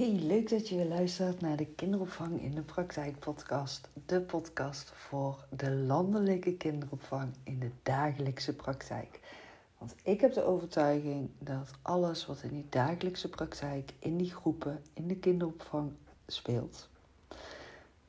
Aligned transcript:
Hey, 0.00 0.12
leuk 0.12 0.48
dat 0.48 0.68
je 0.68 0.76
weer 0.76 0.84
luistert 0.84 1.40
naar 1.40 1.56
de 1.56 1.66
Kinderopvang 1.66 2.42
in 2.42 2.54
de 2.54 2.62
Praktijk 2.62 3.18
podcast. 3.18 3.88
De 4.06 4.20
podcast 4.20 4.92
voor 4.94 5.44
de 5.56 5.70
landelijke 5.70 6.56
kinderopvang 6.56 7.34
in 7.44 7.58
de 7.58 7.70
dagelijkse 7.82 8.54
praktijk. 8.54 9.20
Want 9.78 9.94
ik 10.02 10.20
heb 10.20 10.32
de 10.32 10.44
overtuiging 10.44 11.30
dat 11.38 11.70
alles 11.82 12.26
wat 12.26 12.42
in 12.42 12.48
die 12.48 12.66
dagelijkse 12.68 13.28
praktijk, 13.28 13.92
in 13.98 14.16
die 14.16 14.30
groepen, 14.30 14.82
in 14.92 15.08
de 15.08 15.16
kinderopvang 15.16 15.92
speelt, 16.26 16.88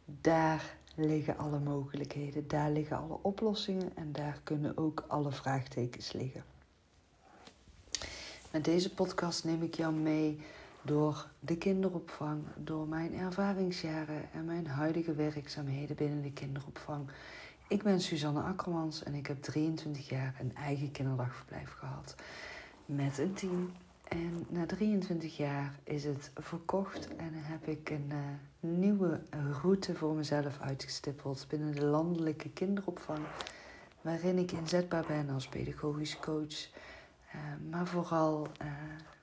daar 0.06 0.76
liggen 0.96 1.38
alle 1.38 1.60
mogelijkheden, 1.60 2.48
daar 2.48 2.72
liggen 2.72 2.98
alle 2.98 3.18
oplossingen 3.22 3.92
en 3.96 4.12
daar 4.12 4.40
kunnen 4.44 4.78
ook 4.78 5.04
alle 5.08 5.32
vraagtekens 5.32 6.12
liggen. 6.12 6.44
Met 8.52 8.66
deze 8.66 8.94
podcast 8.94 9.44
neem 9.44 9.64
ik 9.64 9.76
jou 9.76 9.94
mee 9.94 10.40
door 10.82 11.28
de 11.40 11.58
kinderopvang, 11.58 12.44
door 12.56 12.88
mijn 12.88 13.14
ervaringsjaren 13.14 14.32
en 14.34 14.46
mijn 14.46 14.68
huidige 14.68 15.14
werkzaamheden 15.14 15.96
binnen 15.96 16.22
de 16.22 16.32
kinderopvang. 16.32 17.10
Ik 17.68 17.84
ben 17.84 18.02
Suzanne 18.02 18.42
Akkermans 18.42 19.04
en 19.04 19.14
ik 19.14 19.28
heb 19.28 19.42
23 19.42 20.10
jaar 20.10 20.36
een 20.40 20.56
eigen 20.56 20.92
kinderdagverblijf 20.92 21.72
gehad 21.72 22.16
met 22.86 23.18
een 23.18 23.34
team. 23.34 23.72
En 24.08 24.46
na 24.50 24.66
23 24.66 25.38
jaar 25.38 25.80
is 25.84 26.04
het 26.04 26.32
verkocht 26.36 27.16
en 27.16 27.32
heb 27.34 27.68
ik 27.68 27.90
een 27.90 28.10
uh, 28.12 28.18
nieuwe 28.60 29.22
route 29.62 29.96
voor 29.96 30.14
mezelf 30.14 30.60
uitgestippeld 30.60 31.46
binnen 31.50 31.76
de 31.76 31.86
landelijke 31.86 32.50
kinderopvang, 32.50 33.20
waarin 34.02 34.38
ik 34.38 34.52
inzetbaar 34.52 35.06
ben 35.08 35.30
als 35.30 35.48
pedagogisch 35.48 36.20
coach, 36.20 36.68
uh, 37.36 37.42
maar 37.70 37.88
vooral 37.88 38.48
uh, 38.62 38.68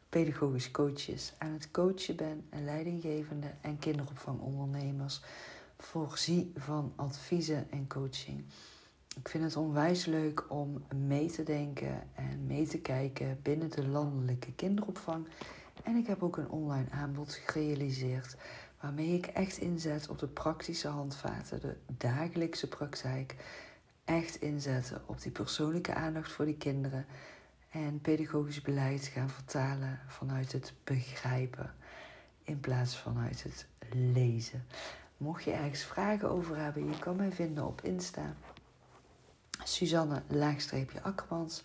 pedagogisch 0.09 0.71
coaches 0.71 1.33
aan 1.39 1.53
het 1.53 1.71
coachen 1.71 2.17
ben 2.17 2.47
en 2.51 2.65
leidinggevende 2.65 3.55
en 3.61 3.79
kinderopvangondernemers 3.79 5.21
voorzie 5.79 6.53
van 6.57 6.93
adviezen 6.97 7.71
en 7.71 7.87
coaching. 7.87 8.45
Ik 9.17 9.29
vind 9.29 9.45
het 9.45 9.57
onwijs 9.57 10.05
leuk 10.05 10.45
om 10.51 10.85
mee 10.97 11.31
te 11.31 11.43
denken 11.43 12.03
en 12.15 12.47
mee 12.47 12.67
te 12.67 12.79
kijken 12.79 13.39
binnen 13.43 13.71
de 13.71 13.89
landelijke 13.89 14.53
kinderopvang. 14.53 15.27
En 15.83 15.97
ik 15.97 16.07
heb 16.07 16.23
ook 16.23 16.37
een 16.37 16.51
online 16.51 16.91
aanbod 16.91 17.33
gerealiseerd 17.33 18.37
waarmee 18.81 19.15
ik 19.15 19.27
echt 19.27 19.59
inzet 19.59 20.09
op 20.09 20.19
de 20.19 20.27
praktische 20.27 20.89
handvaten, 20.89 21.61
de 21.61 21.77
dagelijkse 21.87 22.69
praktijk. 22.69 23.37
Echt 24.05 24.41
inzetten 24.41 25.03
op 25.07 25.23
die 25.23 25.33
persoonlijke 25.33 25.95
aandacht 25.95 26.33
voor 26.33 26.45
die 26.45 26.57
kinderen 26.57 27.07
en 27.85 28.01
pedagogisch 28.01 28.61
beleid 28.61 29.05
gaan 29.05 29.31
vertalen 29.31 30.01
vanuit 30.07 30.53
het 30.53 30.73
begrijpen 30.85 31.75
in 32.43 32.61
plaats 32.61 32.99
vanuit 32.99 33.43
het 33.43 33.67
lezen. 33.93 34.65
Mocht 35.17 35.45
je 35.45 35.51
ergens 35.51 35.83
vragen 35.83 36.31
over 36.31 36.57
hebben, 36.57 36.91
je 36.91 36.99
kan 36.99 37.17
mij 37.17 37.33
vinden 37.33 37.67
op 37.67 37.83
Insta. 37.83 38.35
Suzanne 39.65 40.23
Akkermans 41.03 41.63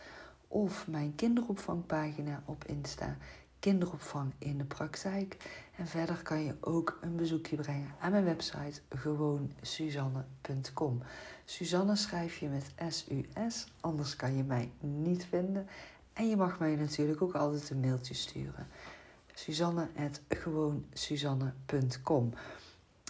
of 0.48 0.88
mijn 0.88 1.16
kinderopvangpagina 1.16 2.44
op 2.46 2.66
Insta. 2.66 3.18
Kinderopvang 3.60 4.34
in 4.38 4.58
de 4.58 4.64
praktijk. 4.64 5.62
En 5.78 5.88
verder 5.88 6.24
kan 6.24 6.44
je 6.44 6.56
ook 6.60 6.98
een 7.02 7.16
bezoekje 7.16 7.56
brengen 7.56 7.96
aan 8.00 8.12
mijn 8.12 8.24
website 8.24 8.82
gewoonsuzanne.com. 8.90 11.02
Suzanne 11.46 11.96
schrijf 11.96 12.38
je 12.38 12.48
met 12.48 12.74
S-U-S, 12.90 13.68
anders 13.80 14.16
kan 14.16 14.36
je 14.36 14.44
mij 14.44 14.72
niet 14.80 15.26
vinden. 15.26 15.68
En 16.14 16.30
je 16.30 16.36
mag 16.36 16.60
mij 16.60 16.76
natuurlijk 16.76 17.22
ook 17.22 17.36
altijd 17.36 17.70
een 17.70 17.80
mailtje 17.80 18.14
sturen. 18.14 18.68
Suzanne.gewoonsuzanne.com 19.34 22.34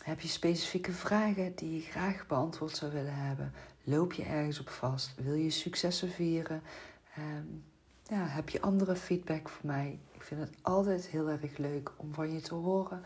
Heb 0.03 0.19
je 0.19 0.27
specifieke 0.27 0.91
vragen 0.91 1.55
die 1.55 1.73
je 1.73 1.81
graag 1.81 2.27
beantwoord 2.27 2.75
zou 2.75 2.91
willen 2.91 3.15
hebben? 3.15 3.53
Loop 3.83 4.13
je 4.13 4.23
ergens 4.23 4.59
op 4.59 4.69
vast? 4.69 5.13
Wil 5.15 5.33
je 5.33 5.49
successen 5.49 6.09
vieren? 6.09 6.61
Um, 7.17 7.63
ja, 8.03 8.27
heb 8.27 8.49
je 8.49 8.61
andere 8.61 8.95
feedback 8.95 9.49
voor 9.49 9.65
mij? 9.65 9.99
Ik 10.11 10.23
vind 10.23 10.41
het 10.41 10.51
altijd 10.61 11.07
heel 11.07 11.29
erg 11.29 11.57
leuk 11.57 11.91
om 11.95 12.13
van 12.13 12.33
je 12.33 12.41
te 12.41 12.55
horen. 12.55 13.01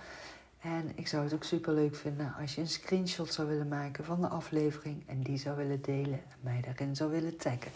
En 0.60 0.92
ik 0.96 1.08
zou 1.08 1.24
het 1.24 1.34
ook 1.34 1.44
super 1.44 1.74
leuk 1.74 1.96
vinden 1.96 2.34
als 2.40 2.56
je 2.56 2.62
een 2.62 2.68
screenshot 2.68 3.34
zou 3.34 3.48
willen 3.48 3.68
maken 3.68 4.06
van 4.06 4.22
de 4.22 4.28
aflevering 4.28 5.04
en 5.08 5.22
die 5.22 5.38
zou 5.38 5.58
willen 5.58 5.82
delen 5.82 6.22
en 6.30 6.38
mij 6.40 6.62
daarin 6.62 6.96
zou 6.96 7.12
willen 7.12 7.38
taggen 7.38 7.72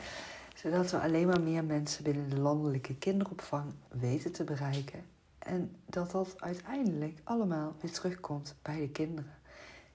zodat 0.62 0.92
we 0.92 1.00
alleen 1.00 1.28
maar 1.28 1.42
meer 1.42 1.64
mensen 1.64 2.04
binnen 2.04 2.30
de 2.30 2.40
landelijke 2.40 2.96
kinderopvang 2.96 3.74
weten 3.90 4.32
te 4.32 4.44
bereiken. 4.44 5.04
En 5.40 5.76
dat 5.86 6.12
dat 6.12 6.42
uiteindelijk 6.42 7.20
allemaal 7.24 7.76
weer 7.82 7.92
terugkomt 7.92 8.56
bij 8.62 8.80
de 8.80 8.90
kinderen. 8.90 9.34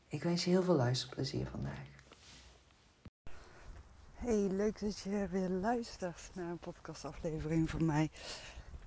Ik 0.09 0.23
wens 0.23 0.45
je 0.45 0.51
heel 0.51 0.63
veel 0.63 0.75
luisterplezier 0.75 1.47
vandaag. 1.47 1.87
Hey, 4.15 4.37
leuk 4.37 4.81
dat 4.81 4.99
je 4.99 5.27
weer 5.31 5.49
luistert 5.49 6.31
naar 6.35 6.51
een 6.51 6.59
podcastaflevering 6.59 7.71
van 7.71 7.85
mij. 7.85 8.11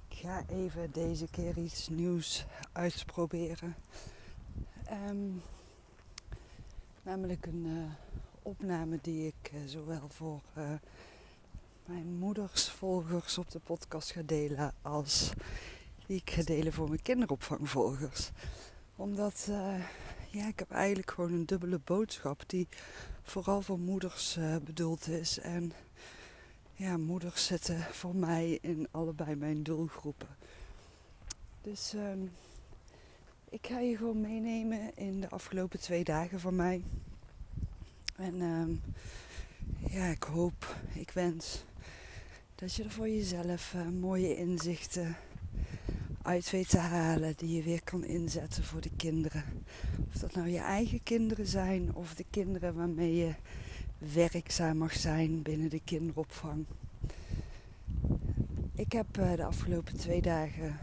Ik 0.08 0.18
ga 0.18 0.44
even 0.48 0.92
deze 0.92 1.28
keer 1.28 1.58
iets 1.58 1.88
nieuws 1.88 2.46
uitproberen. 2.72 3.76
Um, 5.08 5.42
namelijk 7.02 7.46
een 7.46 7.66
uh, 7.66 7.84
opname 8.42 9.00
die 9.02 9.28
ik 9.28 9.52
uh, 9.54 9.60
zowel 9.66 10.10
voor 10.10 10.42
uh, 10.58 10.72
mijn 11.90 12.18
moeders 12.18 12.70
volgers 12.70 13.38
op 13.38 13.52
de 13.52 13.60
podcast 13.60 14.12
ga 14.12 14.22
delen 14.26 14.74
als 14.82 15.32
ik 16.06 16.30
ga 16.30 16.44
delen 16.44 16.74
voor 16.74 16.88
mijn 16.88 17.02
kinderopvangvolgers. 17.02 18.32
Omdat 18.96 19.48
uh, 19.50 19.76
ja, 20.32 20.48
ik 20.48 20.60
heb 20.60 20.72
eigenlijk 20.72 21.12
gewoon 21.12 21.34
een 21.34 21.46
dubbele 21.46 21.80
boodschap 21.84 22.44
die 22.48 22.68
vooral 23.24 23.62
voor 23.62 23.80
moeders 23.80 24.38
uh, 24.38 24.56
bedoeld 24.58 25.08
is. 25.08 25.40
En 25.40 25.74
ja, 26.74 26.98
moeders 26.98 27.46
zitten 27.46 27.80
voor 27.82 28.16
mij 28.16 28.58
in 28.62 28.88
allebei 28.92 29.36
mijn 29.36 29.64
doelgroepen. 29.64 30.30
Dus 31.62 31.94
uh, 31.94 32.12
ik 33.50 33.68
ga 33.68 33.80
je 33.80 33.98
gewoon 33.98 34.22
meenemen 34.22 34.96
in 34.96 35.22
de 35.22 35.30
afgelopen 35.30 35.80
twee 35.80 36.04
dagen 36.04 36.40
van 36.40 36.56
mij. 36.56 36.84
En 38.16 38.42
ehm, 38.42 38.72
ja, 39.94 40.06
ik 40.06 40.24
hoop, 40.24 40.76
ik 40.94 41.12
wens 41.12 41.68
dat 42.60 42.74
je 42.74 42.84
er 42.84 42.92
voor 42.92 43.10
jezelf 43.10 43.74
uh, 43.74 43.88
mooie 43.88 44.36
inzichten 44.36 45.16
uit 46.22 46.50
weet 46.50 46.70
te 46.70 46.78
halen 46.78 47.34
die 47.38 47.56
je 47.56 47.64
weer 47.64 47.84
kan 47.84 48.04
inzetten 48.04 48.64
voor 48.64 48.82
de 48.82 48.92
kinderen. 48.98 49.44
Of 50.08 50.22
dat 50.22 50.36
nou 50.36 50.48
je 50.48 50.60
eigen 50.60 51.04
kinderen 51.04 51.48
zijn 51.48 51.96
of 51.96 52.14
de 52.14 52.26
kinderen 52.30 52.76
waarmee 52.76 53.16
je 53.16 53.34
werkzaam 53.98 54.78
mag 54.78 54.94
zijn 54.94 55.42
binnen 55.42 55.70
de 55.70 55.82
kinderopvang. 55.84 56.66
Ik 58.76 58.92
heb 58.92 59.18
uh, 59.18 59.36
de 59.36 59.46
afgelopen 59.46 59.98
twee 59.98 60.22
dagen 60.22 60.78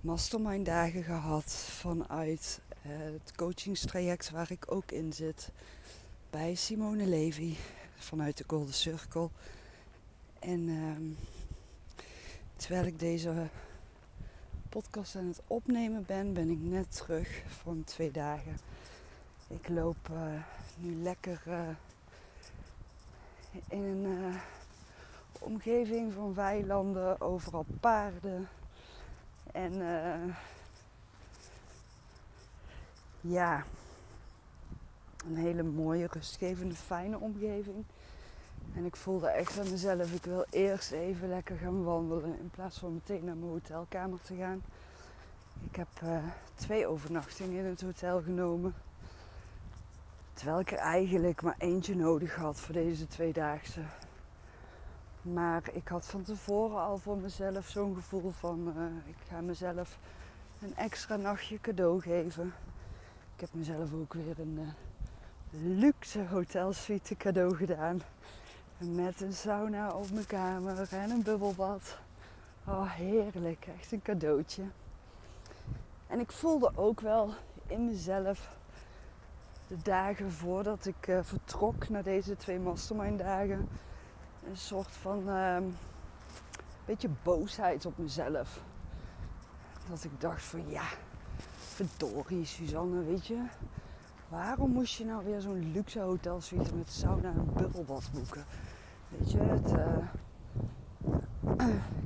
mastermind 0.00 0.66
dagen 0.66 1.02
gehad 1.02 1.54
vanuit 1.54 2.60
uh, 2.86 2.92
het 2.92 3.36
coachingstraject 3.36 4.30
waar 4.30 4.50
ik 4.50 4.72
ook 4.72 4.90
in 4.90 5.12
zit 5.12 5.50
bij 6.30 6.54
Simone 6.54 7.06
Levy 7.06 7.54
vanuit 7.96 8.36
de 8.36 8.44
Golden 8.46 8.74
Circle. 8.74 9.28
En 10.44 10.68
uh, 10.68 10.96
terwijl 12.56 12.86
ik 12.86 12.98
deze 12.98 13.48
podcast 14.68 15.16
aan 15.16 15.26
het 15.26 15.42
opnemen 15.46 16.04
ben, 16.06 16.32
ben 16.32 16.50
ik 16.50 16.58
net 16.60 16.96
terug 16.96 17.42
van 17.46 17.84
twee 17.84 18.10
dagen. 18.10 18.56
Ik 19.48 19.68
loop 19.68 19.96
uh, 20.10 20.42
nu 20.76 20.94
lekker 20.94 21.42
uh, 21.48 21.68
in 23.68 23.82
een 23.82 24.04
uh, 24.04 24.34
omgeving 25.40 26.12
van 26.12 26.34
weilanden, 26.34 27.20
overal 27.20 27.66
paarden. 27.80 28.48
En 29.52 29.72
ja, 33.20 33.64
een 35.26 35.36
hele 35.36 35.62
mooie, 35.62 36.06
rustgevende, 36.10 36.74
fijne 36.74 37.18
omgeving. 37.18 37.84
En 38.74 38.84
ik 38.84 38.96
voelde 38.96 39.28
echt 39.28 39.58
aan 39.58 39.70
mezelf, 39.70 40.12
ik 40.12 40.24
wil 40.24 40.44
eerst 40.50 40.92
even 40.92 41.28
lekker 41.28 41.56
gaan 41.56 41.84
wandelen 41.84 42.38
in 42.38 42.50
plaats 42.50 42.78
van 42.78 42.94
meteen 42.94 43.24
naar 43.24 43.36
mijn 43.36 43.50
hotelkamer 43.50 44.20
te 44.20 44.36
gaan. 44.36 44.62
Ik 45.70 45.76
heb 45.76 45.88
uh, 46.04 46.18
twee 46.54 46.86
overnachtingen 46.86 47.58
in 47.58 47.70
het 47.70 47.80
hotel 47.80 48.22
genomen. 48.22 48.74
Terwijl 50.32 50.60
ik 50.60 50.70
er 50.70 50.78
eigenlijk 50.78 51.42
maar 51.42 51.54
eentje 51.58 51.96
nodig 51.96 52.34
had 52.34 52.60
voor 52.60 52.74
deze 52.74 53.06
tweedaagse. 53.06 53.80
Maar 55.22 55.62
ik 55.72 55.88
had 55.88 56.06
van 56.06 56.22
tevoren 56.22 56.80
al 56.80 56.98
voor 56.98 57.16
mezelf 57.16 57.68
zo'n 57.68 57.94
gevoel 57.94 58.30
van 58.30 58.74
uh, 58.76 58.84
ik 59.06 59.16
ga 59.28 59.40
mezelf 59.40 59.98
een 60.62 60.76
extra 60.76 61.16
nachtje 61.16 61.60
cadeau 61.60 62.00
geven. 62.00 62.52
Ik 63.34 63.40
heb 63.40 63.48
mezelf 63.52 63.92
ook 63.92 64.14
weer 64.14 64.38
een 64.38 64.58
uh, 64.58 65.78
luxe 65.80 66.26
hotelsuite 66.26 67.16
cadeau 67.16 67.56
gedaan. 67.56 68.00
Met 68.78 69.20
een 69.20 69.32
sauna 69.32 69.92
op 69.92 70.10
mijn 70.10 70.26
kamer 70.26 70.88
en 70.90 71.10
een 71.10 71.22
bubbelbad. 71.22 71.98
Oh, 72.66 72.90
heerlijk. 72.92 73.66
Echt 73.78 73.92
een 73.92 74.02
cadeautje. 74.02 74.62
En 76.06 76.20
ik 76.20 76.32
voelde 76.32 76.72
ook 76.74 77.00
wel 77.00 77.34
in 77.66 77.84
mezelf 77.84 78.56
de 79.66 79.76
dagen 79.82 80.32
voordat 80.32 80.86
ik 80.86 81.06
uh, 81.06 81.18
vertrok 81.22 81.88
naar 81.88 82.02
deze 82.02 82.36
twee 82.36 82.58
mastermind 82.58 83.18
dagen 83.18 83.68
een 84.46 84.56
soort 84.56 84.90
van 84.90 85.28
uh, 85.28 85.58
beetje 86.84 87.08
boosheid 87.22 87.86
op 87.86 87.98
mezelf. 87.98 88.60
Dat 89.90 90.04
ik 90.04 90.20
dacht 90.20 90.42
van 90.42 90.68
ja, 90.68 90.84
verdorie 91.56 92.44
Suzanne, 92.44 93.04
weet 93.04 93.26
je. 93.26 93.46
Waarom 94.34 94.70
moest 94.70 94.94
je 94.94 95.04
nou 95.04 95.24
weer 95.24 95.40
zo'n 95.40 95.72
luxe 95.72 96.00
hotel 96.00 96.40
suite 96.40 96.74
met 96.74 96.90
sauna 96.92 97.28
en 97.28 97.48
bubbelbad 97.56 98.10
boeken? 98.12 98.44
Weet 99.08 99.30
je, 99.30 99.38
het, 99.38 99.70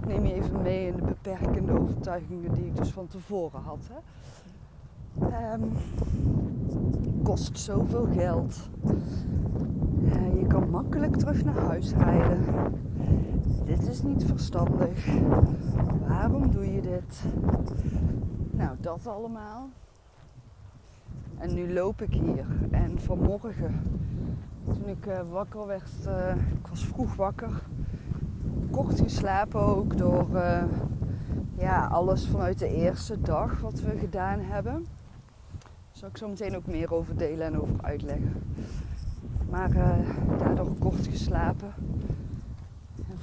ik 0.00 0.06
neem 0.08 0.26
je 0.26 0.34
even 0.34 0.62
mee 0.62 0.86
in 0.86 0.96
de 0.96 1.02
beperkende 1.02 1.80
overtuigingen 1.80 2.54
die 2.54 2.66
ik 2.66 2.76
dus 2.76 2.90
van 2.90 3.06
tevoren 3.06 3.60
had. 3.62 3.88
Hè. 3.90 5.52
Um, 5.52 5.72
kost 7.22 7.58
zoveel 7.58 8.06
geld. 8.12 8.68
Uh, 10.02 10.38
je 10.38 10.46
kan 10.46 10.70
makkelijk 10.70 11.16
terug 11.16 11.44
naar 11.44 11.58
huis 11.58 11.92
rijden. 11.92 12.44
Dit 13.64 13.88
is 13.88 14.02
niet 14.02 14.24
verstandig. 14.24 15.06
Waarom 16.06 16.50
doe 16.50 16.72
je 16.72 16.80
dit? 16.80 17.24
Nou, 18.50 18.76
dat 18.80 19.06
allemaal. 19.06 19.68
En 21.38 21.54
nu 21.54 21.72
loop 21.72 22.02
ik 22.02 22.12
hier. 22.12 22.46
En 22.70 23.00
vanmorgen, 23.00 23.80
toen 24.64 24.88
ik 24.88 25.06
uh, 25.06 25.20
wakker 25.30 25.66
werd, 25.66 25.90
uh, 26.06 26.34
ik 26.36 26.66
was 26.66 26.86
vroeg 26.86 27.14
wakker. 27.14 27.62
Kort 28.70 29.00
geslapen 29.00 29.60
ook 29.60 29.98
door 29.98 30.26
uh, 30.32 30.62
ja, 31.58 31.86
alles 31.86 32.28
vanuit 32.28 32.58
de 32.58 32.68
eerste 32.68 33.20
dag 33.20 33.60
wat 33.60 33.80
we 33.80 33.98
gedaan 33.98 34.40
hebben. 34.40 34.86
Daar 35.58 35.70
zal 35.90 36.08
ik 36.08 36.16
zo 36.16 36.28
meteen 36.28 36.56
ook 36.56 36.66
meer 36.66 36.94
over 36.94 37.16
delen 37.16 37.46
en 37.46 37.60
over 37.60 37.82
uitleggen. 37.82 38.32
Maar 39.50 39.70
daardoor 40.38 40.76
kort 40.78 41.06
geslapen. 41.06 41.72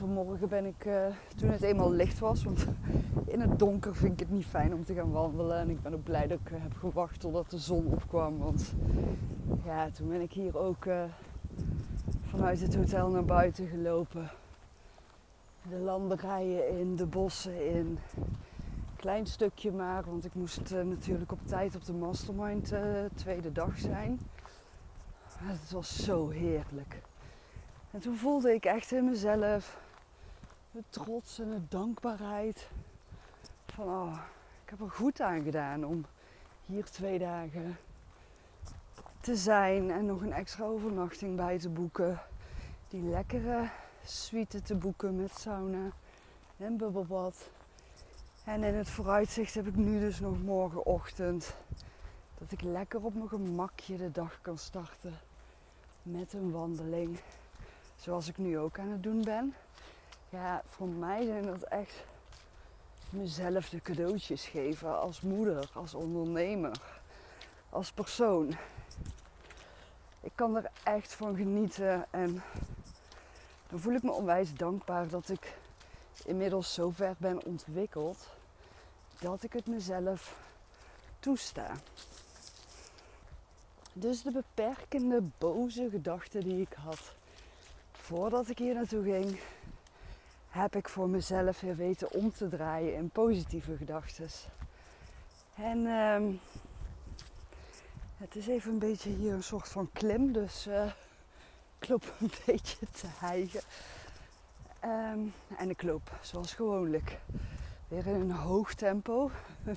En 0.06 0.14
vanmorgen 0.14 0.48
ben 0.48 0.66
ik, 0.66 0.88
toen 1.36 1.50
het 1.50 1.62
eenmaal 1.62 1.92
licht 1.92 2.20
was, 2.20 2.44
want 2.44 2.68
in 3.34 3.42
het 3.42 3.60
donker 3.60 3.96
vind 3.96 4.14
ik 4.14 4.20
het 4.20 4.30
niet 4.30 4.46
fijn 4.46 4.74
om 4.74 4.86
te 4.86 4.94
gaan 4.94 5.12
wandelen. 5.12 5.58
En 5.58 5.70
ik 5.70 5.82
ben 5.82 5.94
ook 5.94 6.04
blij 6.04 6.28
dat 6.28 6.40
ik 6.40 6.52
heb 6.54 6.74
gewacht 6.74 7.20
totdat 7.20 7.50
de 7.50 7.58
zon 7.58 7.86
opkwam. 7.86 8.38
Want 8.38 8.74
ja, 9.64 9.90
toen 9.90 10.08
ben 10.08 10.22
ik 10.22 10.32
hier 10.32 10.58
ook 10.58 10.86
uh, 10.86 11.04
vanuit 12.26 12.62
het 12.62 12.76
hotel 12.76 13.10
naar 13.10 13.26
buiten 13.26 13.68
gelopen. 13.68 14.30
De 15.70 15.78
landerijen 15.78 16.80
in, 16.80 16.96
de 16.96 17.06
bossen 17.06 17.76
in. 17.76 18.00
Klein 18.96 19.26
stukje 19.26 19.72
maar, 19.72 20.04
want 20.06 20.26
ik 20.26 20.34
moest 20.34 20.74
natuurlijk 20.74 21.32
op 21.32 21.40
tijd 21.46 21.76
op 21.76 21.86
de 21.86 21.94
mastermind 21.94 22.74
tweede 23.16 23.52
dag 23.52 23.80
zijn. 23.80 24.20
Het 25.38 25.72
was 25.72 26.04
zo 26.04 26.30
heerlijk. 26.30 27.02
En 27.92 28.00
toen 28.00 28.16
voelde 28.16 28.54
ik 28.54 28.66
echt 28.66 28.92
in 28.92 29.06
mezelf 29.06 29.84
de 30.76 30.84
trots 30.90 31.40
en 31.40 31.50
de 31.50 31.68
dankbaarheid 31.68 32.70
van 33.66 33.88
oh, 33.88 34.18
ik 34.64 34.70
heb 34.70 34.82
er 34.82 34.90
goed 34.90 35.22
aan 35.22 35.44
gedaan 35.44 35.86
om 35.86 36.06
hier 36.66 36.86
twee 36.86 37.20
dagen 37.20 37.78
te 39.20 39.36
zijn 39.36 39.92
en 39.92 40.06
nog 40.06 40.22
een 40.22 40.34
extra 40.34 40.66
overnachting 40.66 41.36
bij 41.36 41.60
te 41.60 41.70
boeken. 41.70 42.20
Die 42.88 43.02
lekkere 43.02 43.70
suite 44.06 44.62
te 44.62 44.76
boeken 44.76 45.16
met 45.16 45.32
sauna 45.32 45.90
en 46.58 46.78
bubbelbad. 46.78 47.50
En 48.44 48.64
in 48.64 48.76
het 48.76 48.90
vooruitzicht 48.90 49.54
heb 49.54 49.68
ik 49.68 49.76
nu 49.76 50.00
dus 50.00 50.20
nog 50.20 50.44
morgenochtend 50.44 51.56
dat 52.38 52.52
ik 52.52 52.62
lekker 52.62 53.04
op 53.04 53.14
mijn 53.14 53.30
gemakje 53.30 53.98
de 53.98 54.12
dag 54.12 54.40
kan 54.42 54.58
starten 54.58 55.14
met 56.02 56.34
een 56.34 56.52
wandeling. 56.52 57.20
Zoals 57.96 58.28
ik 58.28 58.38
nu 58.38 58.58
ook 58.58 58.80
aan 58.80 58.90
het 58.90 59.04
doen 59.04 59.22
ben. 59.22 59.54
Ja, 60.30 60.62
voor 60.68 60.88
mij 60.88 61.26
zijn 61.26 61.46
dat 61.46 61.64
echt 61.64 62.04
mezelf 63.10 63.70
de 63.70 63.82
cadeautjes 63.82 64.46
geven 64.46 65.00
als 65.00 65.22
moeder, 65.22 65.70
als 65.74 65.94
ondernemer, 65.94 66.82
als 67.70 67.92
persoon. 67.92 68.56
Ik 70.22 70.32
kan 70.36 70.56
er 70.56 70.72
echt 70.84 71.14
van 71.14 71.36
genieten 71.36 72.06
en 72.12 72.44
dan 73.68 73.80
voel 73.80 73.94
ik 73.94 74.04
me 74.04 74.12
onwijs 74.12 74.54
dankbaar 74.54 75.08
dat 75.08 75.30
ik 75.30 75.58
inmiddels 76.26 76.74
zo 76.74 76.90
ver 76.90 77.16
ben 77.18 77.46
ontwikkeld 77.46 78.28
dat 79.20 79.44
ik 79.44 79.54
het 79.54 79.68
mezelf 79.68 80.38
toesta. 81.20 81.72
Dus 83.94 84.22
de 84.22 84.32
beperkende, 84.32 85.22
boze 85.38 85.90
gedachten 85.90 86.42
die 86.42 86.62
ik 86.62 86.74
had 86.74 87.14
voordat 87.92 88.50
ik 88.50 88.58
hier 88.58 88.74
naartoe 88.74 89.04
ging, 89.04 89.40
heb 90.56 90.76
ik 90.76 90.90
voor 90.90 91.10
mezelf 91.10 91.60
weer 91.60 91.76
weten 91.76 92.12
om 92.12 92.32
te 92.32 92.48
draaien 92.48 92.96
in 92.96 93.10
positieve 93.10 93.78
gedachten. 93.78 94.28
En 95.56 95.88
ehm, 95.88 96.34
het 98.18 98.36
is 98.36 98.48
even 98.48 98.72
een 98.72 98.80
beetje 98.80 99.10
hier 99.10 99.34
een 99.34 99.44
soort 99.44 99.68
van 99.68 99.90
klim, 99.94 100.32
dus 100.32 100.68
uh, 100.68 100.92
ik 101.80 101.88
loop 101.88 102.14
een 102.20 102.32
beetje 102.46 102.86
te 102.92 103.08
hijgen. 103.08 103.62
Ehm, 104.80 105.20
en 105.58 105.70
ik 105.70 105.84
loop 105.84 106.12
zoals 106.22 106.54
gewoonlijk 106.54 107.20
weer 107.88 108.08
in 108.08 108.16
een 108.16 108.32
hoog 108.32 108.74
tempo. 108.74 109.32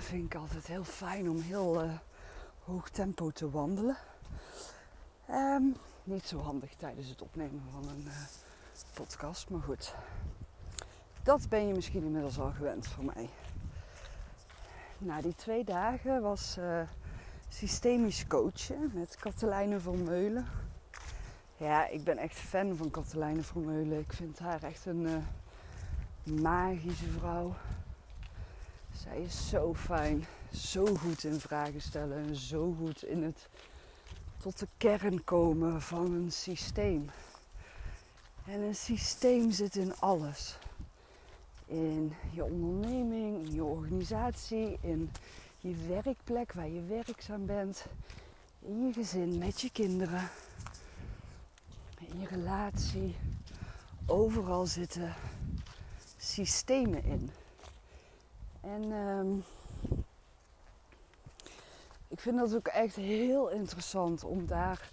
Vind 0.00 0.24
ik 0.24 0.34
altijd 0.34 0.66
heel 0.66 0.84
fijn 0.84 1.30
om 1.30 1.40
heel 1.40 1.84
uh, 1.84 1.92
hoog 2.64 2.88
tempo 2.88 3.30
te 3.30 3.50
wandelen. 3.50 3.96
Ehm, 5.26 5.64
niet 6.04 6.26
zo 6.26 6.38
handig 6.38 6.74
tijdens 6.74 7.08
het 7.08 7.22
opnemen 7.22 7.62
van 7.70 7.88
een 7.88 8.04
uh, 8.06 8.12
podcast. 8.94 9.50
Maar 9.50 9.62
goed, 9.62 9.94
dat 11.22 11.48
ben 11.48 11.66
je 11.66 11.74
misschien 11.74 12.04
inmiddels 12.04 12.38
al 12.38 12.50
gewend 12.50 12.86
voor 12.86 13.04
mij. 13.04 13.28
Na 14.98 15.20
die 15.20 15.34
twee 15.34 15.64
dagen 15.64 16.22
was 16.22 16.56
uh, 16.58 16.80
systemisch 17.48 18.26
coachen 18.26 18.90
met 18.94 19.16
Katelijne 19.16 19.80
Vermeulen. 19.80 20.46
Ja, 21.56 21.86
ik 21.86 22.04
ben 22.04 22.18
echt 22.18 22.36
fan 22.36 22.76
van 22.76 22.90
Katelijne 22.90 23.42
Vermeulen. 23.42 23.98
Ik 23.98 24.12
vind 24.12 24.38
haar 24.38 24.62
echt 24.62 24.86
een 24.86 25.02
uh, 25.02 26.40
magische 26.42 27.10
vrouw. 27.18 27.54
Zij 28.92 29.20
is 29.20 29.48
zo 29.48 29.74
fijn, 29.74 30.26
zo 30.52 30.86
goed 30.86 31.24
in 31.24 31.40
vragen 31.40 31.80
stellen 31.80 32.18
en 32.18 32.36
zo 32.36 32.74
goed 32.78 33.04
in 33.04 33.22
het 33.22 33.48
tot 34.36 34.58
de 34.58 34.68
kern 34.76 35.24
komen 35.24 35.82
van 35.82 36.12
een 36.12 36.32
systeem. 36.32 37.10
En 38.48 38.60
een 38.60 38.74
systeem 38.74 39.50
zit 39.50 39.76
in 39.76 39.96
alles. 39.96 40.58
In 41.66 42.12
je 42.32 42.44
onderneming, 42.44 43.46
in 43.46 43.54
je 43.54 43.64
organisatie, 43.64 44.78
in 44.80 45.10
je 45.60 45.74
werkplek 45.86 46.52
waar 46.52 46.68
je 46.68 46.82
werkzaam 46.82 47.46
bent, 47.46 47.86
in 48.60 48.86
je 48.86 48.92
gezin 48.92 49.38
met 49.38 49.60
je 49.60 49.70
kinderen, 49.70 50.28
in 51.98 52.20
je 52.20 52.26
relatie. 52.26 53.16
Overal 54.06 54.66
zitten 54.66 55.14
systemen 56.16 57.04
in. 57.04 57.30
En 58.60 58.82
um, 58.92 59.44
ik 62.08 62.20
vind 62.20 62.38
dat 62.38 62.54
ook 62.54 62.66
echt 62.66 62.96
heel 62.96 63.48
interessant 63.48 64.24
om 64.24 64.46
daar 64.46 64.90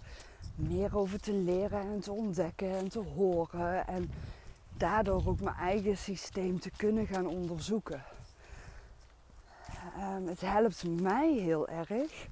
meer 0.56 0.96
over 0.96 1.20
te 1.20 1.32
leren 1.32 1.80
en 1.80 2.00
te 2.00 2.12
ontdekken 2.12 2.76
en 2.76 2.88
te 2.88 3.02
horen. 3.14 3.86
En 3.86 4.10
daardoor 4.76 5.22
ook 5.26 5.40
mijn 5.40 5.56
eigen 5.56 5.96
systeem 5.96 6.60
te 6.60 6.70
kunnen 6.70 7.06
gaan 7.06 7.26
onderzoeken. 7.26 8.04
Um, 9.98 10.28
het 10.28 10.40
helpt 10.40 10.84
mij 11.00 11.32
heel 11.32 11.68
erg 11.68 12.28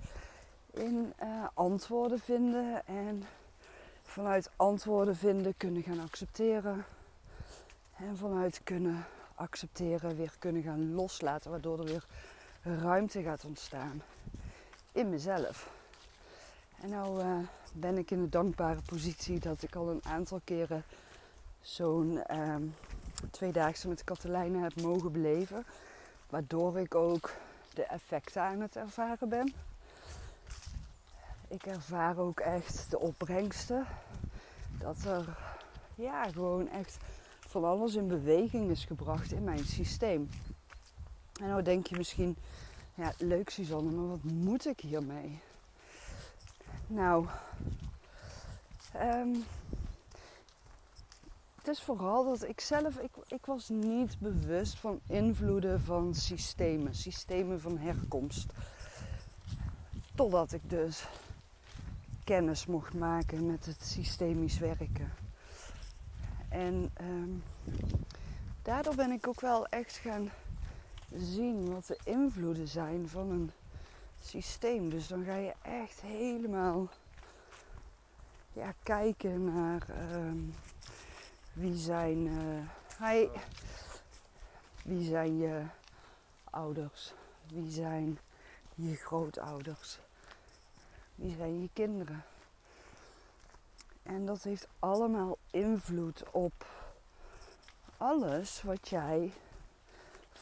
in 0.70 1.12
uh, 1.22 1.44
antwoorden 1.54 2.20
vinden 2.20 2.86
en 2.86 3.24
vanuit 4.02 4.50
antwoorden 4.56 5.16
vinden 5.16 5.54
kunnen 5.56 5.82
gaan 5.82 6.00
accepteren. 6.00 6.84
En 7.96 8.16
vanuit 8.16 8.60
kunnen 8.64 9.06
accepteren 9.34 10.16
weer 10.16 10.32
kunnen 10.38 10.62
gaan 10.62 10.94
loslaten, 10.94 11.50
waardoor 11.50 11.78
er 11.78 11.84
weer 11.84 12.06
ruimte 12.62 13.22
gaat 13.22 13.44
ontstaan 13.44 14.02
in 14.92 15.10
mezelf. 15.10 15.68
En 16.84 16.90
nou 16.90 17.24
uh, 17.24 17.38
ben 17.74 17.98
ik 17.98 18.10
in 18.10 18.20
de 18.20 18.28
dankbare 18.28 18.80
positie 18.86 19.38
dat 19.38 19.62
ik 19.62 19.74
al 19.74 19.88
een 19.88 20.04
aantal 20.04 20.40
keren 20.44 20.84
zo'n 21.60 22.36
um, 22.36 22.74
tweedaagse 23.30 23.88
met 23.88 24.04
Katelijne 24.04 24.62
heb 24.62 24.80
mogen 24.80 25.12
beleven. 25.12 25.64
Waardoor 26.30 26.78
ik 26.78 26.94
ook 26.94 27.30
de 27.74 27.84
effecten 27.84 28.42
aan 28.42 28.60
het 28.60 28.76
ervaren 28.76 29.28
ben. 29.28 29.52
Ik 31.48 31.66
ervaar 31.66 32.18
ook 32.18 32.40
echt 32.40 32.90
de 32.90 32.98
opbrengsten. 32.98 33.86
Dat 34.78 35.04
er 35.04 35.36
ja, 35.94 36.24
gewoon 36.24 36.68
echt 36.68 36.96
van 37.40 37.64
alles 37.64 37.94
in 37.94 38.08
beweging 38.08 38.70
is 38.70 38.84
gebracht 38.84 39.32
in 39.32 39.44
mijn 39.44 39.64
systeem. 39.64 40.30
En 41.40 41.48
nou 41.48 41.62
denk 41.62 41.86
je 41.86 41.96
misschien, 41.96 42.36
ja, 42.94 43.12
leuk 43.18 43.50
Suzanne, 43.50 43.90
maar 43.90 44.08
wat 44.08 44.22
moet 44.22 44.66
ik 44.66 44.80
hiermee? 44.80 45.40
Nou, 46.86 47.26
um, 48.96 49.44
het 51.54 51.68
is 51.68 51.82
vooral 51.82 52.24
dat 52.24 52.48
ik 52.48 52.60
zelf, 52.60 52.96
ik, 52.96 53.10
ik 53.26 53.46
was 53.46 53.68
niet 53.68 54.18
bewust 54.18 54.78
van 54.78 55.00
invloeden 55.06 55.80
van 55.80 56.14
systemen, 56.14 56.94
systemen 56.94 57.60
van 57.60 57.78
herkomst. 57.78 58.52
Totdat 60.14 60.52
ik 60.52 60.70
dus 60.70 61.06
kennis 62.24 62.66
mocht 62.66 62.94
maken 62.94 63.46
met 63.46 63.66
het 63.66 63.82
systemisch 63.82 64.58
werken. 64.58 65.12
En 66.48 66.90
um, 67.00 67.42
daardoor 68.62 68.94
ben 68.94 69.10
ik 69.10 69.28
ook 69.28 69.40
wel 69.40 69.66
echt 69.66 69.96
gaan 69.96 70.30
zien 71.16 71.72
wat 71.72 71.86
de 71.86 71.98
invloeden 72.04 72.68
zijn 72.68 73.08
van 73.08 73.30
een 73.30 73.50
systeem. 74.26 74.90
Dus 74.90 75.06
dan 75.06 75.24
ga 75.24 75.34
je 75.34 75.54
echt 75.62 76.00
helemaal 76.00 76.88
ja, 78.52 78.74
kijken 78.82 79.44
naar 79.44 79.86
um, 80.12 80.54
wie 81.52 81.76
zijn, 81.76 82.26
uh, 82.26 83.08
hi, 83.08 83.28
wie 84.82 85.08
zijn 85.08 85.38
je 85.38 85.62
ouders, 86.44 87.12
wie 87.46 87.70
zijn 87.70 88.18
je 88.74 88.94
grootouders, 88.94 89.98
wie 91.14 91.34
zijn 91.36 91.60
je 91.60 91.68
kinderen. 91.72 92.24
En 94.02 94.26
dat 94.26 94.42
heeft 94.42 94.68
allemaal 94.78 95.38
invloed 95.50 96.22
op 96.30 96.66
alles 97.96 98.62
wat 98.62 98.88
jij 98.88 99.32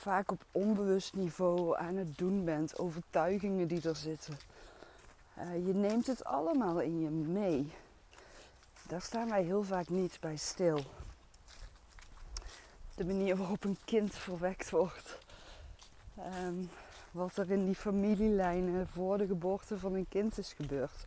vaak 0.03 0.31
op 0.31 0.45
onbewust 0.51 1.15
niveau 1.15 1.77
aan 1.77 1.97
het 1.97 2.19
doen 2.19 2.45
bent, 2.45 2.79
overtuigingen 2.79 3.69
die 3.69 3.89
er 3.89 3.97
zitten. 3.97 4.37
Uh, 5.39 5.67
je 5.67 5.75
neemt 5.75 6.07
het 6.07 6.25
allemaal 6.25 6.81
in 6.81 7.01
je 7.01 7.09
mee. 7.11 7.73
Daar 8.89 9.03
staan 9.03 9.29
wij 9.29 9.43
heel 9.43 9.63
vaak 9.63 9.89
niet 9.89 10.19
bij 10.21 10.37
stil. 10.37 10.81
De 12.95 13.05
manier 13.05 13.37
waarop 13.37 13.65
een 13.65 13.79
kind 13.85 14.15
verwekt 14.15 14.71
wordt. 14.71 15.19
Um, 16.47 16.69
wat 17.11 17.37
er 17.37 17.51
in 17.51 17.65
die 17.65 17.75
familielijnen 17.75 18.89
voor 18.89 19.19
de 19.19 19.27
geboorte 19.27 19.79
van 19.79 19.95
een 19.95 20.09
kind 20.09 20.39
is 20.39 20.53
gebeurd. 20.53 21.07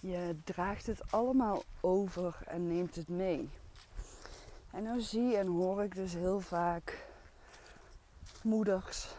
Je 0.00 0.36
draagt 0.44 0.86
het 0.86 1.12
allemaal 1.12 1.62
over 1.80 2.36
en 2.46 2.66
neemt 2.66 2.94
het 2.94 3.08
mee. 3.08 3.48
En 4.70 4.82
nou 4.82 5.00
zie 5.00 5.36
en 5.36 5.46
hoor 5.46 5.82
ik 5.82 5.94
dus 5.94 6.12
heel 6.12 6.40
vaak 6.40 7.12
moeders 8.44 9.14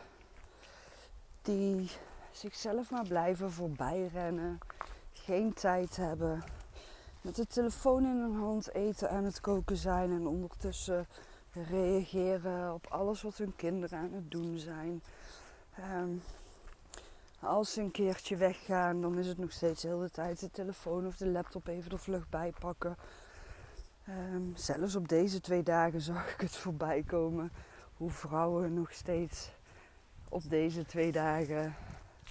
die 1.41 1.91
zichzelf 2.32 2.91
maar 2.91 3.08
blijven 3.08 3.51
voorbij 3.51 4.10
rennen, 4.13 4.60
geen 5.12 5.53
tijd 5.53 5.96
hebben, 5.96 6.44
met 7.22 7.36
de 7.36 7.48
telefoon 7.48 8.05
in 8.05 8.17
hun 8.17 8.36
hand 8.36 8.74
eten 8.74 9.10
aan 9.10 9.24
het 9.24 9.41
koken 9.41 9.77
zijn 9.77 10.12
en 10.12 10.27
ondertussen 10.27 11.08
reageren 11.51 12.74
op 12.74 12.88
alles 12.89 13.22
wat 13.22 13.38
hun 13.38 13.55
kinderen 13.55 14.00
aan 14.00 14.13
het 14.13 14.32
doen 14.32 14.58
zijn. 14.58 15.03
Um, 15.94 16.22
als 17.39 17.74
ze 17.74 17.82
een 17.82 17.91
keertje 17.91 18.36
weggaan, 18.36 19.01
dan 19.01 19.17
is 19.17 19.27
het 19.27 19.38
nog 19.38 19.51
steeds 19.51 19.82
de 19.82 19.88
hele 19.88 20.10
tijd 20.10 20.39
de 20.39 20.51
telefoon 20.51 21.08
of 21.08 21.17
de 21.17 21.27
laptop 21.27 21.67
even 21.67 21.89
de 21.89 21.98
vlucht 21.98 22.29
bijpakken. 22.29 22.96
Um, 24.10 24.53
zelfs 24.55 24.96
op 24.96 25.08
deze 25.08 25.41
twee 25.41 25.63
dagen 25.63 26.01
zag 26.12 26.34
ik 26.34 26.41
het 26.41 26.55
voorbij 26.55 27.03
komen 27.03 27.51
hoe 27.98 28.10
vrouwen 28.10 28.74
nog 28.74 28.94
steeds 28.94 29.50
op 30.30 30.50
deze 30.50 30.86
twee 30.86 31.12
dagen 31.12 31.75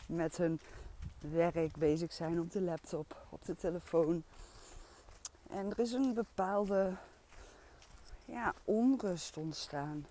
met 0.07 0.37
hun 0.37 0.61
werk 1.19 1.77
bezig 1.77 2.13
zijn 2.13 2.41
op 2.41 2.53
de 2.53 2.61
laptop, 2.61 3.27
op 3.29 3.45
de 3.45 3.57
telefoon. 3.57 4.23
En 5.51 5.71
er 5.71 5.79
is 5.79 5.93
een 5.93 6.15
bepaalde 6.15 6.93
ja, 8.25 8.55
onrust 8.65 9.37
ontstaan. 9.37 10.07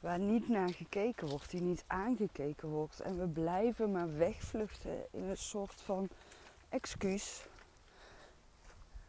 Waar 0.00 0.18
niet 0.18 0.48
naar 0.48 0.68
gekeken 0.68 1.28
wordt, 1.28 1.50
die 1.50 1.60
niet 1.60 1.84
aangekeken 1.86 2.68
wordt. 2.68 3.00
En 3.00 3.18
we 3.18 3.26
blijven 3.26 3.92
maar 3.92 4.16
wegvluchten 4.16 5.04
in 5.10 5.22
een 5.22 5.36
soort 5.36 5.80
van 5.80 6.08
excuus. 6.68 7.46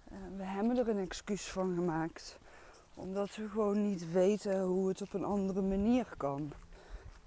Eh, 0.03 0.17
we 0.37 0.43
hebben 0.43 0.77
er 0.77 0.89
een 0.89 0.99
excuus 0.99 1.47
van 1.47 1.75
gemaakt 1.75 2.37
omdat 2.93 3.35
we 3.35 3.49
gewoon 3.49 3.89
niet 3.89 4.11
weten 4.11 4.61
hoe 4.61 4.87
het 4.87 5.01
op 5.01 5.13
een 5.13 5.23
andere 5.23 5.61
manier 5.61 6.07
kan. 6.17 6.51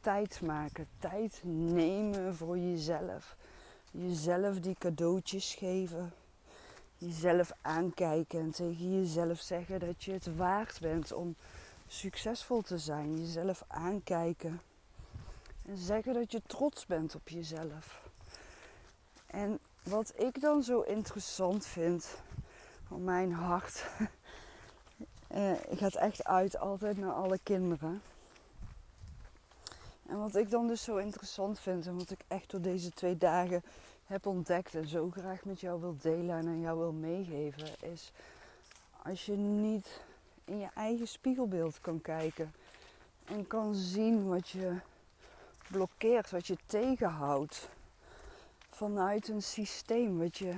Tijd 0.01 0.41
maken, 0.41 0.89
tijd 0.99 1.41
nemen 1.45 2.35
voor 2.35 2.59
jezelf. 2.59 3.37
Jezelf 3.91 4.61
die 4.61 4.77
cadeautjes 4.79 5.55
geven. 5.55 6.13
Jezelf 6.99 7.53
aankijken 7.61 8.41
en 8.41 8.51
tegen 8.51 9.01
jezelf 9.01 9.41
zeggen 9.41 9.81
dat 9.81 10.05
je 10.05 10.13
het 10.13 10.37
waard 10.37 10.81
bent 10.81 11.13
om 11.13 11.35
succesvol 11.87 12.61
te 12.63 12.79
zijn. 12.79 13.19
Jezelf 13.19 13.65
aankijken. 13.67 14.61
En 15.67 15.77
zeggen 15.77 16.15
dat 16.15 16.33
je 16.33 16.43
trots 16.47 16.87
bent 16.87 17.15
op 17.15 17.29
jezelf. 17.29 18.11
En 19.27 19.59
wat 19.83 20.13
ik 20.17 20.41
dan 20.41 20.63
zo 20.63 20.81
interessant 20.81 21.67
vind, 21.67 22.23
van 22.89 23.05
mijn 23.05 23.33
hart, 23.33 23.87
uh, 25.35 25.53
gaat 25.71 25.95
echt 25.95 26.25
uit 26.25 26.59
altijd 26.59 26.99
naar 26.99 27.13
alle 27.13 27.39
kinderen. 27.43 28.03
En 30.07 30.19
wat 30.19 30.37
ik 30.37 30.51
dan 30.51 30.67
dus 30.67 30.83
zo 30.83 30.97
interessant 30.97 31.61
vind 31.61 31.87
en 31.87 31.99
wat 31.99 32.11
ik 32.11 32.21
echt 32.29 32.51
door 32.51 32.61
deze 32.61 32.91
twee 32.91 33.17
dagen 33.17 33.63
heb 34.07 34.27
ontdekt 34.27 34.75
en 34.75 34.89
zo 34.89 35.11
graag 35.11 35.45
met 35.45 35.61
jou 35.61 35.81
wil 35.81 35.97
delen 36.01 36.37
en 36.37 36.47
aan 36.47 36.61
jou 36.61 36.79
wil 36.79 36.93
meegeven, 36.93 37.69
is 37.81 38.13
als 39.03 39.27
je 39.27 39.37
niet 39.37 40.01
in 40.45 40.59
je 40.59 40.69
eigen 40.75 41.09
spiegelbeeld 41.09 41.81
kan 41.81 42.01
kijken 42.01 42.53
en 43.25 43.47
kan 43.47 43.75
zien 43.75 44.27
wat 44.27 44.49
je 44.49 44.77
blokkeert, 45.71 46.31
wat 46.31 46.47
je 46.47 46.57
tegenhoudt 46.67 47.69
vanuit 48.71 49.29
een 49.29 49.43
systeem 49.43 50.19
wat 50.19 50.37
je, 50.37 50.53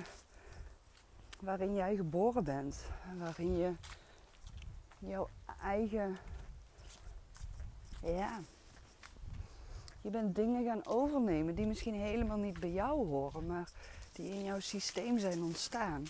waarin 1.41 1.75
jij 1.75 1.97
geboren 1.97 2.45
bent, 2.45 2.85
waarin 3.19 3.57
je 3.57 3.73
jouw 4.99 5.28
eigen. 5.62 6.19
Ja. 8.02 8.40
Je 10.00 10.11
bent 10.11 10.35
dingen 10.35 10.64
gaan 10.64 10.87
overnemen 10.87 11.55
die 11.55 11.67
misschien 11.67 11.95
helemaal 11.95 12.38
niet 12.38 12.61
bij 12.61 12.71
jou 12.71 13.07
horen, 13.07 13.47
maar 13.47 13.71
die 14.12 14.31
in 14.31 14.45
jouw 14.45 14.61
systeem 14.61 15.19
zijn 15.19 15.43
ontstaan. 15.43 16.05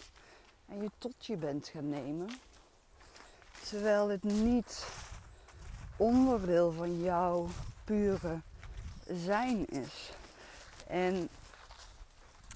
En 0.66 0.83
je 0.83 0.90
tot 0.99 1.26
je 1.26 1.37
bent 1.37 1.68
gaan 1.68 1.88
nemen. 1.88 2.28
Terwijl 3.68 4.09
het 4.09 4.23
niet 4.23 4.87
onderdeel 5.97 6.73
van 6.73 7.02
jouw 7.02 7.49
pure 7.85 8.40
zijn 9.07 9.66
is. 9.66 10.12
En 10.87 11.28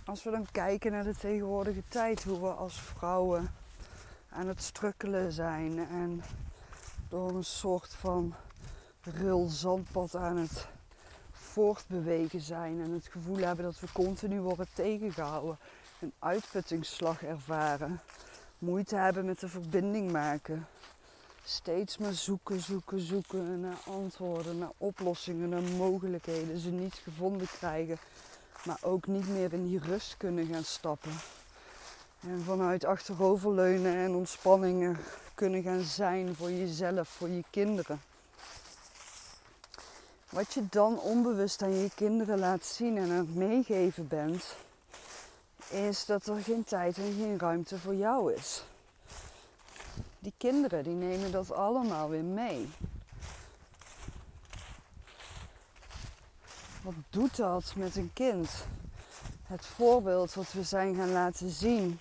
als 0.05 0.23
we 0.23 0.31
dan 0.31 0.47
kijken 0.53 0.93
naar 0.93 1.05
de 1.05 1.15
tegenwoordige 1.15 1.83
tijd, 1.89 2.23
hoe 2.25 2.41
we 2.41 2.53
als 2.53 2.81
vrouwen 2.81 3.51
aan 4.33 4.49
het 4.49 4.63
strukkelen 4.63 5.33
zijn 5.33 5.79
en 5.89 6.23
door 7.09 7.31
een 7.31 7.45
soort 7.45 7.95
van 7.95 8.35
rul 9.03 9.47
zandpad 9.49 10.17
aan 10.17 10.37
het 10.37 10.67
voortbewegen 11.31 12.41
zijn 12.41 12.81
en 12.81 12.91
het 12.91 13.07
gevoel 13.07 13.37
hebben 13.37 13.65
dat 13.65 13.81
we 13.81 13.87
continu 13.93 14.41
worden 14.41 14.67
tegengehouden, 14.75 15.59
een 16.01 16.13
uitputtingsslag 16.19 17.23
ervaren, 17.23 18.01
moeite 18.59 18.97
hebben 18.97 19.25
met 19.25 19.41
de 19.41 19.49
verbinding 19.49 20.13
maken, 20.13 20.67
steeds 21.45 21.99
maar 21.99 22.13
zoeken, 22.13 22.61
zoeken, 22.61 23.01
zoeken 23.01 23.61
naar 23.61 23.79
antwoorden, 23.87 24.59
naar 24.59 24.73
oplossingen, 24.77 25.49
naar 25.49 25.63
mogelijkheden, 25.63 26.59
ze 26.59 26.71
niet 26.71 26.95
gevonden 26.95 27.47
krijgen, 27.47 27.99
maar 28.65 28.79
ook 28.81 29.07
niet 29.07 29.29
meer 29.29 29.53
in 29.53 29.67
die 29.67 29.79
rust 29.79 30.17
kunnen 30.17 30.47
gaan 30.47 30.65
stappen. 30.65 31.13
En 32.29 32.43
vanuit 32.45 32.85
achteroverleunen 32.85 33.95
en 33.95 34.15
ontspanningen 34.15 34.99
kunnen 35.35 35.63
gaan 35.63 35.81
zijn 35.83 36.35
voor 36.35 36.51
jezelf, 36.51 37.09
voor 37.09 37.29
je 37.29 37.45
kinderen. 37.51 38.01
Wat 40.31 40.55
je 40.55 40.69
dan 40.71 40.99
onbewust 40.99 41.63
aan 41.63 41.75
je 41.75 41.91
kinderen 41.95 42.39
laat 42.39 42.65
zien 42.65 42.97
en 42.97 43.11
aan 43.11 43.17
het 43.17 43.35
meegeven 43.35 44.09
bent, 44.09 44.57
is 45.69 46.05
dat 46.07 46.27
er 46.27 46.43
geen 46.43 46.65
tijd 46.65 46.97
en 46.97 47.15
geen 47.19 47.39
ruimte 47.39 47.79
voor 47.79 47.95
jou 47.95 48.33
is. 48.33 48.65
Die 50.19 50.35
kinderen 50.37 50.85
die 50.85 50.95
nemen 50.95 51.33
dat 51.33 51.53
allemaal 51.53 52.09
weer 52.09 52.25
mee. 52.25 52.69
Wat 56.83 56.95
doet 57.11 57.37
dat 57.37 57.73
met 57.77 57.97
een 57.97 58.11
kind? 58.13 58.51
Het 59.43 59.67
voorbeeld 59.67 60.35
wat 60.35 60.53
we 60.53 60.63
zijn 60.63 60.95
gaan 60.95 61.13
laten 61.13 61.51
zien 61.51 61.99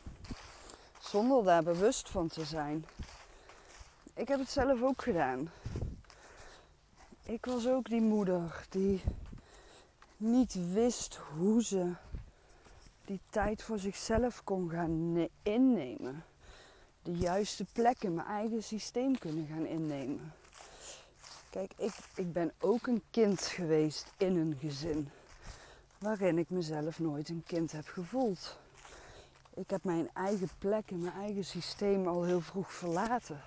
zonder 1.12 1.44
daar 1.44 1.64
bewust 1.64 2.10
van 2.10 2.28
te 2.28 2.46
zijn. 2.46 2.86
Ik 4.14 4.28
heb 4.28 4.40
het 4.40 4.50
zelf 4.50 4.82
ook 4.82 5.02
gedaan. 5.02 5.52
ik 7.24 7.46
was 7.46 7.68
ook 7.68 7.90
die 7.90 8.02
moeder 8.02 8.66
die 8.70 9.02
niet 10.18 10.74
wist 10.74 11.16
hoe 11.16 11.64
ze 11.64 11.94
die 13.06 13.20
tijd 13.30 13.64
voor 13.64 13.80
zichzelf 13.80 14.44
kon 14.44 14.70
gaan 14.70 15.28
innemen. 15.42 16.24
De 17.04 17.18
juiste 17.18 17.66
plek 17.74 18.04
in 18.04 18.14
mijn 18.14 18.28
eigen 18.28 18.64
systeem 18.64 19.18
kunnen 19.18 19.48
gaan 19.48 19.66
innemen. 19.66 20.34
Kijk, 21.50 21.74
ik, 21.78 21.94
ik 22.16 22.34
ben 22.34 22.52
ook 22.60 22.88
een 22.88 23.04
kind 23.10 23.42
geweest 23.42 24.14
in 24.18 24.38
een 24.38 24.58
gezin 24.60 25.10
waarin 25.98 26.38
ik 26.38 26.50
mezelf 26.50 27.00
nooit 27.00 27.30
een 27.30 27.44
kind 27.46 27.72
heb 27.72 27.88
gevoeld. 27.88 28.60
Ik 29.54 29.70
heb 29.70 29.84
mijn 29.84 30.10
eigen 30.14 30.50
plek 30.58 30.92
in 30.92 31.00
mijn 31.00 31.14
eigen 31.14 31.46
systeem 31.46 32.08
al 32.08 32.24
heel 32.24 32.42
vroeg 32.42 32.74
verlaten. 32.74 33.42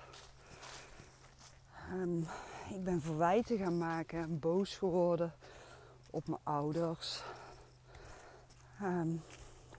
Um, 1.93 2.27
ik 2.69 2.83
ben 2.83 3.01
verwijten 3.01 3.57
gaan 3.57 3.77
maken 3.77 4.19
en 4.19 4.39
boos 4.39 4.77
geworden 4.77 5.33
op 6.09 6.27
mijn 6.27 6.39
ouders. 6.43 7.23
Um, 8.83 9.21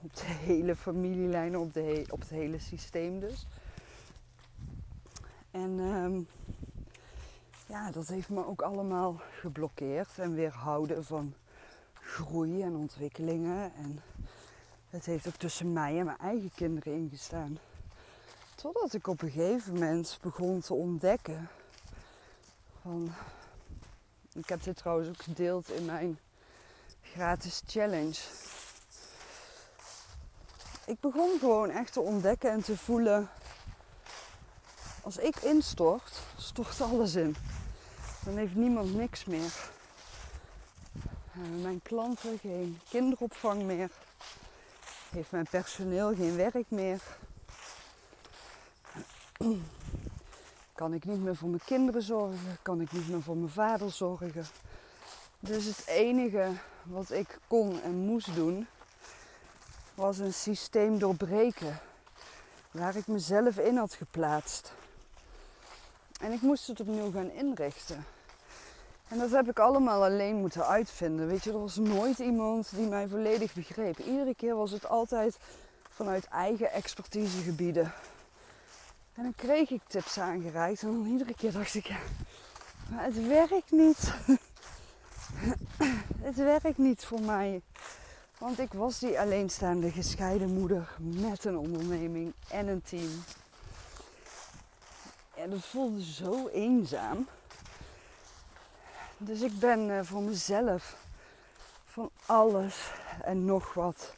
op 0.01 0.15
de 0.15 0.25
hele 0.25 0.75
familielijn, 0.75 1.57
op, 1.57 1.73
de 1.73 2.05
op 2.09 2.19
het 2.19 2.29
hele 2.29 2.59
systeem 2.59 3.19
dus. 3.19 3.47
En 5.51 5.79
um, 5.79 6.27
ja, 7.67 7.91
dat 7.91 8.07
heeft 8.07 8.29
me 8.29 8.45
ook 8.45 8.61
allemaal 8.61 9.21
geblokkeerd 9.39 10.19
en 10.19 10.33
weerhouden 10.33 11.05
van 11.05 11.33
groei 11.93 12.61
en 12.61 12.75
ontwikkelingen. 12.75 13.73
En 13.73 14.01
het 14.89 15.05
heeft 15.05 15.27
ook 15.27 15.35
tussen 15.35 15.73
mij 15.73 15.99
en 15.99 16.05
mijn 16.05 16.17
eigen 16.17 16.51
kinderen 16.55 16.93
ingestaan. 16.93 17.57
Totdat 18.55 18.93
ik 18.93 19.07
op 19.07 19.21
een 19.21 19.31
gegeven 19.31 19.73
moment 19.73 20.17
begon 20.21 20.59
te 20.59 20.73
ontdekken 20.73 21.49
van. 22.81 23.13
Ik 24.33 24.49
heb 24.49 24.63
dit 24.63 24.77
trouwens 24.77 25.09
ook 25.09 25.21
gedeeld 25.21 25.71
in 25.71 25.85
mijn 25.85 26.19
gratis 27.01 27.61
challenge. 27.67 28.19
Ik 30.85 30.99
begon 30.99 31.39
gewoon 31.39 31.69
echt 31.69 31.93
te 31.93 31.99
ontdekken 31.99 32.51
en 32.51 32.63
te 32.63 32.77
voelen. 32.77 33.29
Als 35.03 35.17
ik 35.17 35.35
instort, 35.35 36.21
stort 36.37 36.81
alles 36.81 37.15
in. 37.15 37.35
Dan 38.25 38.37
heeft 38.37 38.55
niemand 38.55 38.93
niks 38.95 39.25
meer. 39.25 39.69
Uh, 41.37 41.63
mijn 41.63 41.81
klanten 41.81 42.39
geen 42.39 42.79
kinderopvang 42.89 43.63
meer. 43.63 43.91
Heeft 45.17 45.31
mijn 45.31 45.47
personeel 45.49 46.15
geen 46.15 46.35
werk 46.35 46.65
meer. 46.67 47.01
Kan 50.75 50.93
ik 50.93 51.05
niet 51.05 51.23
meer 51.23 51.35
voor 51.35 51.49
mijn 51.49 51.61
kinderen 51.65 52.01
zorgen? 52.01 52.57
Kan 52.61 52.81
ik 52.81 52.91
niet 52.91 53.09
meer 53.09 53.21
voor 53.21 53.37
mijn 53.37 53.49
vader 53.51 53.91
zorgen? 53.91 54.45
Dus 55.39 55.65
het 55.65 55.87
enige 55.87 56.51
wat 56.83 57.11
ik 57.11 57.39
kon 57.47 57.81
en 57.81 57.95
moest 57.95 58.35
doen, 58.35 58.67
was 59.95 60.17
een 60.17 60.33
systeem 60.33 60.99
doorbreken. 60.99 61.79
Waar 62.71 62.95
ik 62.95 63.07
mezelf 63.07 63.57
in 63.57 63.77
had 63.77 63.93
geplaatst. 63.93 64.73
En 66.21 66.31
ik 66.31 66.41
moest 66.41 66.67
het 66.67 66.79
opnieuw 66.79 67.11
gaan 67.11 67.31
inrichten. 67.31 68.05
En 69.07 69.17
dat 69.17 69.31
heb 69.31 69.49
ik 69.49 69.59
allemaal 69.59 70.03
alleen 70.03 70.35
moeten 70.35 70.67
uitvinden. 70.67 71.27
Weet 71.27 71.43
je, 71.43 71.51
er 71.51 71.59
was 71.59 71.75
nooit 71.75 72.19
iemand 72.19 72.75
die 72.75 72.87
mij 72.87 73.07
volledig 73.07 73.53
begreep. 73.53 73.97
Iedere 73.97 74.35
keer 74.35 74.55
was 74.55 74.71
het 74.71 74.87
altijd 74.87 75.37
vanuit 75.89 76.27
eigen 76.27 76.71
expertisegebieden. 76.71 77.93
En 79.13 79.23
dan 79.23 79.35
kreeg 79.35 79.69
ik 79.69 79.81
tips 79.87 80.19
aangereikt 80.19 80.81
en 80.81 80.91
dan 80.91 81.05
iedere 81.05 81.33
keer 81.33 81.51
dacht 81.51 81.75
ik, 81.75 81.85
ja, 81.85 81.97
maar 82.89 83.03
het 83.03 83.27
werkt 83.27 83.71
niet. 83.71 84.13
het 86.27 86.35
werkt 86.35 86.77
niet 86.77 87.05
voor 87.05 87.21
mij. 87.21 87.61
Want 88.37 88.59
ik 88.59 88.73
was 88.73 88.99
die 88.99 89.19
alleenstaande 89.19 89.91
gescheiden 89.91 90.53
moeder 90.53 90.95
met 90.97 91.45
een 91.45 91.57
onderneming 91.57 92.33
en 92.49 92.67
een 92.67 92.81
team. 92.81 93.23
En 95.35 95.49
dat 95.49 95.65
voelde 95.65 96.03
zo 96.03 96.47
eenzaam. 96.47 97.27
Dus 99.19 99.41
ik 99.41 99.59
ben 99.59 99.97
eh, 99.97 100.03
voor 100.03 100.21
mezelf 100.21 100.97
van 101.85 102.09
alles 102.25 102.91
en 103.21 103.45
nog 103.45 103.73
wat 103.73 104.15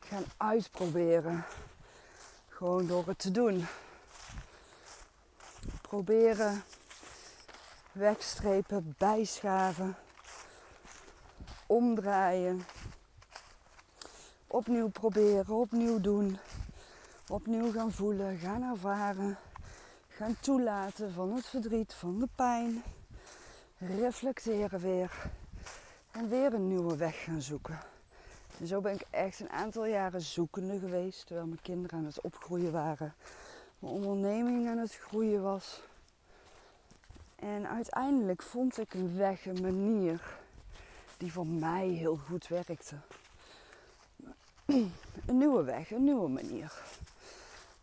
gaan 0.00 0.24
uitproberen. 0.36 1.44
Gewoon 2.48 2.86
door 2.86 3.06
het 3.06 3.18
te 3.18 3.30
doen. 3.30 3.66
Proberen, 5.82 6.62
wegstrepen, 7.92 8.94
bijschaven, 8.98 9.96
omdraaien. 11.66 12.64
Opnieuw 14.46 14.88
proberen, 14.88 15.54
opnieuw 15.54 16.00
doen. 16.00 16.38
Opnieuw 17.28 17.72
gaan 17.72 17.92
voelen, 17.92 18.38
gaan 18.38 18.62
ervaren. 18.62 19.38
Gaan 20.08 20.36
toelaten 20.40 21.12
van 21.12 21.34
het 21.34 21.46
verdriet, 21.46 21.94
van 21.94 22.18
de 22.18 22.28
pijn 22.34 22.82
reflecteren 23.80 24.80
weer 24.80 25.30
en 26.10 26.28
weer 26.28 26.54
een 26.54 26.68
nieuwe 26.68 26.96
weg 26.96 27.24
gaan 27.24 27.42
zoeken. 27.42 27.78
En 28.60 28.66
zo 28.66 28.80
ben 28.80 28.94
ik 28.94 29.06
echt 29.10 29.40
een 29.40 29.50
aantal 29.50 29.86
jaren 29.86 30.20
zoekende 30.20 30.78
geweest, 30.78 31.26
terwijl 31.26 31.46
mijn 31.46 31.62
kinderen 31.62 31.98
aan 31.98 32.04
het 32.04 32.20
opgroeien 32.20 32.72
waren, 32.72 33.14
mijn 33.78 33.94
onderneming 33.94 34.68
aan 34.68 34.78
het 34.78 34.94
groeien 34.96 35.42
was. 35.42 35.82
En 37.36 37.68
uiteindelijk 37.68 38.42
vond 38.42 38.78
ik 38.78 38.94
een 38.94 39.16
weg, 39.16 39.46
een 39.46 39.62
manier 39.62 40.38
die 41.16 41.32
voor 41.32 41.46
mij 41.46 41.86
heel 41.88 42.16
goed 42.16 42.48
werkte. 42.48 42.96
Een 45.26 45.38
nieuwe 45.38 45.62
weg, 45.62 45.90
een 45.90 46.04
nieuwe 46.04 46.28
manier. 46.28 46.82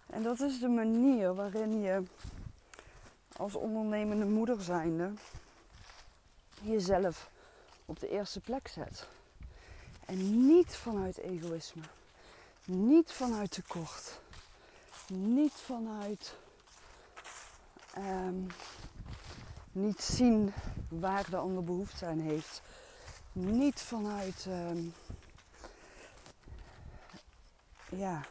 En 0.09 0.23
dat 0.23 0.39
is 0.39 0.59
de 0.59 0.67
manier 0.67 1.33
waarin 1.35 1.81
je 1.81 2.03
als 3.37 3.55
ondernemende 3.55 4.25
moeder 4.25 4.61
zijnde 4.61 5.11
jezelf 6.61 7.29
op 7.85 7.99
de 7.99 8.09
eerste 8.09 8.39
plek 8.39 8.67
zet. 8.67 9.07
En 10.05 10.47
niet 10.47 10.75
vanuit 10.75 11.17
egoïsme. 11.17 11.81
Niet 12.65 13.11
vanuit 13.11 13.51
tekort. 13.51 14.19
Niet 15.07 15.53
vanuit 15.53 16.35
um, 17.97 18.47
niet 19.71 20.01
zien 20.01 20.53
waar 20.89 21.29
de 21.29 21.37
ander 21.37 21.63
behoefte 21.63 22.05
aan 22.05 22.19
heeft. 22.19 22.61
Niet 23.31 23.81
vanuit 23.81 24.45
um, 24.47 24.93
ja, 27.89 28.25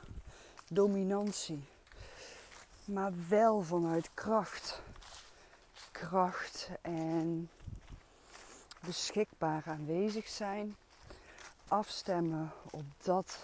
dominantie. 0.69 1.65
Maar 2.85 3.12
wel 3.29 3.62
vanuit 3.62 4.11
kracht. 4.15 4.83
Kracht 5.91 6.69
en 6.83 7.51
beschikbaar 8.87 9.62
aanwezig 9.66 10.29
zijn. 10.29 10.77
Afstemmen 11.68 12.53
op 12.70 12.85
dat 13.03 13.38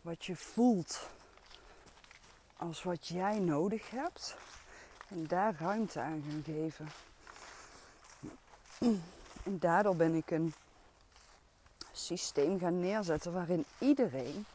wat 0.00 0.24
je 0.24 0.36
voelt 0.36 1.08
als 2.56 2.82
wat 2.82 3.06
jij 3.06 3.38
nodig 3.38 3.90
hebt. 3.90 4.36
En 5.08 5.26
daar 5.26 5.54
ruimte 5.58 6.00
aan 6.00 6.24
gaan 6.28 6.42
geven. 6.44 6.88
En 9.42 9.58
daardoor 9.58 9.96
ben 9.96 10.14
ik 10.14 10.30
een 10.30 10.54
systeem 11.92 12.58
gaan 12.58 12.80
neerzetten 12.80 13.32
waarin 13.32 13.64
iedereen 13.78 14.46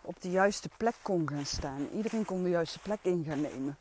op 0.00 0.20
de 0.20 0.30
juiste 0.30 0.68
plek 0.76 0.94
kon 1.02 1.28
gaan 1.28 1.46
staan. 1.46 1.88
Iedereen 1.94 2.24
kon 2.24 2.42
de 2.42 2.48
juiste 2.48 2.78
plek 2.78 2.98
in 3.02 3.24
gaan 3.24 3.40
nemen. 3.40 3.78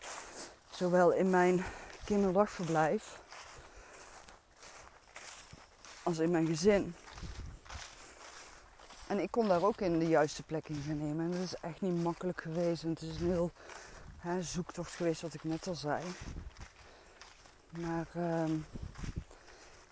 Zowel 0.69 1.11
in 1.11 1.29
mijn 1.29 1.63
kinderdagverblijf 2.05 3.19
als 6.07 6.19
in 6.19 6.31
mijn 6.31 6.45
gezin. 6.45 6.95
En 9.07 9.19
ik 9.19 9.31
kon 9.31 9.47
daar 9.47 9.63
ook 9.63 9.81
in 9.81 9.99
de 9.99 10.07
juiste 10.07 10.43
plek 10.43 10.69
in 10.69 10.83
gaan 10.87 10.97
nemen. 10.97 11.25
En 11.25 11.31
dat 11.31 11.41
is 11.41 11.55
echt 11.55 11.81
niet 11.81 12.03
makkelijk 12.03 12.41
geweest. 12.41 12.83
En 12.83 12.89
het 12.89 13.01
is 13.01 13.19
een 13.19 13.31
heel 13.31 13.51
hè, 14.17 14.41
zoektocht 14.41 14.91
geweest, 14.91 15.21
wat 15.21 15.33
ik 15.33 15.43
net 15.43 15.67
al 15.67 15.75
zei. 15.75 16.03
Maar 17.69 18.07
uh, 18.17 18.43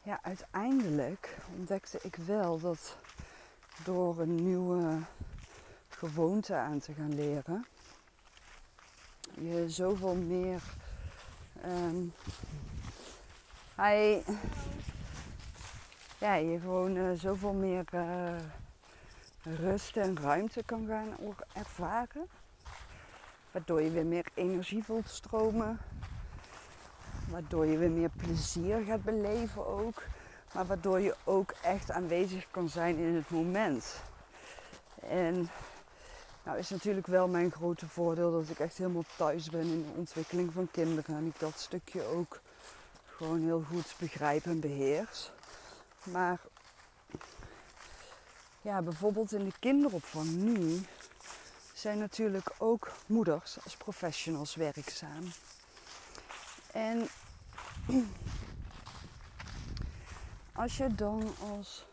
ja, 0.04 0.19
uiteindelijk 0.21 1.38
ontdekte 1.58 1.99
ik 2.01 2.15
wel 2.15 2.60
dat 2.60 2.97
door 3.84 4.19
een 4.19 4.36
nieuwe 4.36 4.99
gewoonte 5.89 6.56
aan 6.56 6.80
te 6.80 6.93
gaan 6.93 7.15
leren, 7.15 7.65
je 9.34 9.69
zoveel 9.69 10.15
meer. 10.15 10.62
Um, 11.65 12.13
hij 13.75 14.23
ja, 16.17 16.34
je 16.36 16.60
gewoon 16.60 16.95
uh, 16.95 17.10
zoveel 17.15 17.54
meer 17.54 17.86
uh, 17.93 18.36
rust 19.43 19.97
en 19.97 20.17
ruimte 20.21 20.63
kan 20.63 20.88
gaan 20.88 21.36
ervaren. 21.54 22.28
Waardoor 23.51 23.82
je 23.82 23.89
weer 23.89 24.06
meer 24.06 24.25
energie 24.34 24.84
voelt 24.84 25.10
stromen. 25.10 25.80
Waardoor 27.30 27.65
je 27.65 27.78
weer 27.78 27.91
meer 27.91 28.10
plezier 28.10 28.84
gaat 28.84 29.04
beleven 29.04 29.67
ook. 29.67 30.04
Maar 30.54 30.65
waardoor 30.65 30.99
je 30.99 31.15
ook 31.23 31.54
echt 31.62 31.91
aanwezig 31.91 32.51
kan 32.51 32.69
zijn 32.69 32.97
in 32.97 33.15
het 33.15 33.30
moment. 33.30 34.01
En 35.10 35.49
nou 36.43 36.58
is 36.58 36.69
natuurlijk 36.69 37.08
wel 37.08 37.28
mijn 37.28 37.51
grote 37.51 37.88
voordeel 37.88 38.32
dat 38.32 38.49
ik 38.49 38.60
echt 38.60 38.78
helemaal 38.78 39.06
thuis 39.17 39.49
ben 39.49 39.62
in 39.62 39.82
de 39.82 39.97
ontwikkeling 39.97 40.54
van 40.54 40.67
kinderen. 40.71 41.15
En 41.15 41.25
ik 41.25 41.39
dat 41.39 41.60
stukje 41.60 42.04
ook 42.04 42.41
gewoon 43.06 43.43
heel 43.43 43.63
goed 43.69 43.95
begrijp 43.99 44.45
en 44.45 44.60
beheers. 44.60 45.32
Maar 46.06 46.39
ja, 48.62 48.82
bijvoorbeeld 48.82 49.32
in 49.32 49.46
de 49.46 49.54
kinderopvang 49.60 50.28
nu 50.28 50.86
zijn 51.74 51.98
natuurlijk 52.00 52.52
ook 52.58 52.91
moeders 53.06 53.58
als 53.63 53.76
professionals 53.76 54.56
werkzaam. 54.56 55.24
En 56.72 57.08
als 60.54 60.78
je 60.78 60.96
dan 60.96 61.34
als 61.52 61.86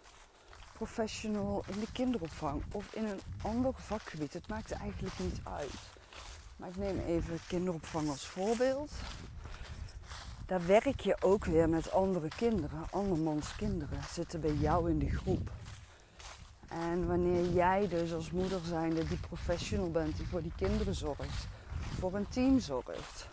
professional 0.72 1.64
in 1.66 1.80
de 1.80 1.92
kinderopvang 1.92 2.62
of 2.72 2.94
in 2.94 3.04
een 3.04 3.20
ander 3.42 3.74
vakgebied, 3.74 4.32
het 4.32 4.48
maakt 4.48 4.72
eigenlijk 4.72 5.18
niet 5.18 5.40
uit. 5.42 5.74
Maar 6.56 6.68
ik 6.68 6.76
neem 6.76 6.98
even 6.98 7.38
kinderopvang 7.46 8.08
als 8.08 8.26
voorbeeld. 8.26 8.90
Daar 10.52 10.66
werk 10.66 11.00
je 11.00 11.16
ook 11.20 11.44
weer 11.44 11.68
met 11.68 11.92
andere 11.92 12.28
kinderen, 12.28 12.80
andermans 12.90 13.56
kinderen, 13.56 13.98
zitten 14.10 14.40
bij 14.40 14.54
jou 14.54 14.90
in 14.90 14.98
de 14.98 15.10
groep. 15.10 15.50
En 16.68 17.06
wanneer 17.06 17.52
jij 17.52 17.88
dus 17.88 18.12
als 18.12 18.30
moeder 18.30 18.60
zijnde 18.64 19.08
die 19.08 19.18
professional 19.18 19.90
bent 19.90 20.16
die 20.16 20.26
voor 20.26 20.42
die 20.42 20.52
kinderen 20.56 20.94
zorgt, 20.94 21.46
voor 21.98 22.14
een 22.14 22.28
team 22.28 22.58
zorgt, 22.58 23.28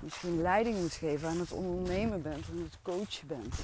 misschien 0.00 0.42
leiding 0.42 0.76
moet 0.80 0.92
geven 0.92 1.28
aan 1.28 1.38
het 1.38 1.52
ondernemen 1.52 2.22
bent 2.22 2.48
en 2.48 2.62
het 2.62 2.78
coachen 2.82 3.26
bent. 3.26 3.54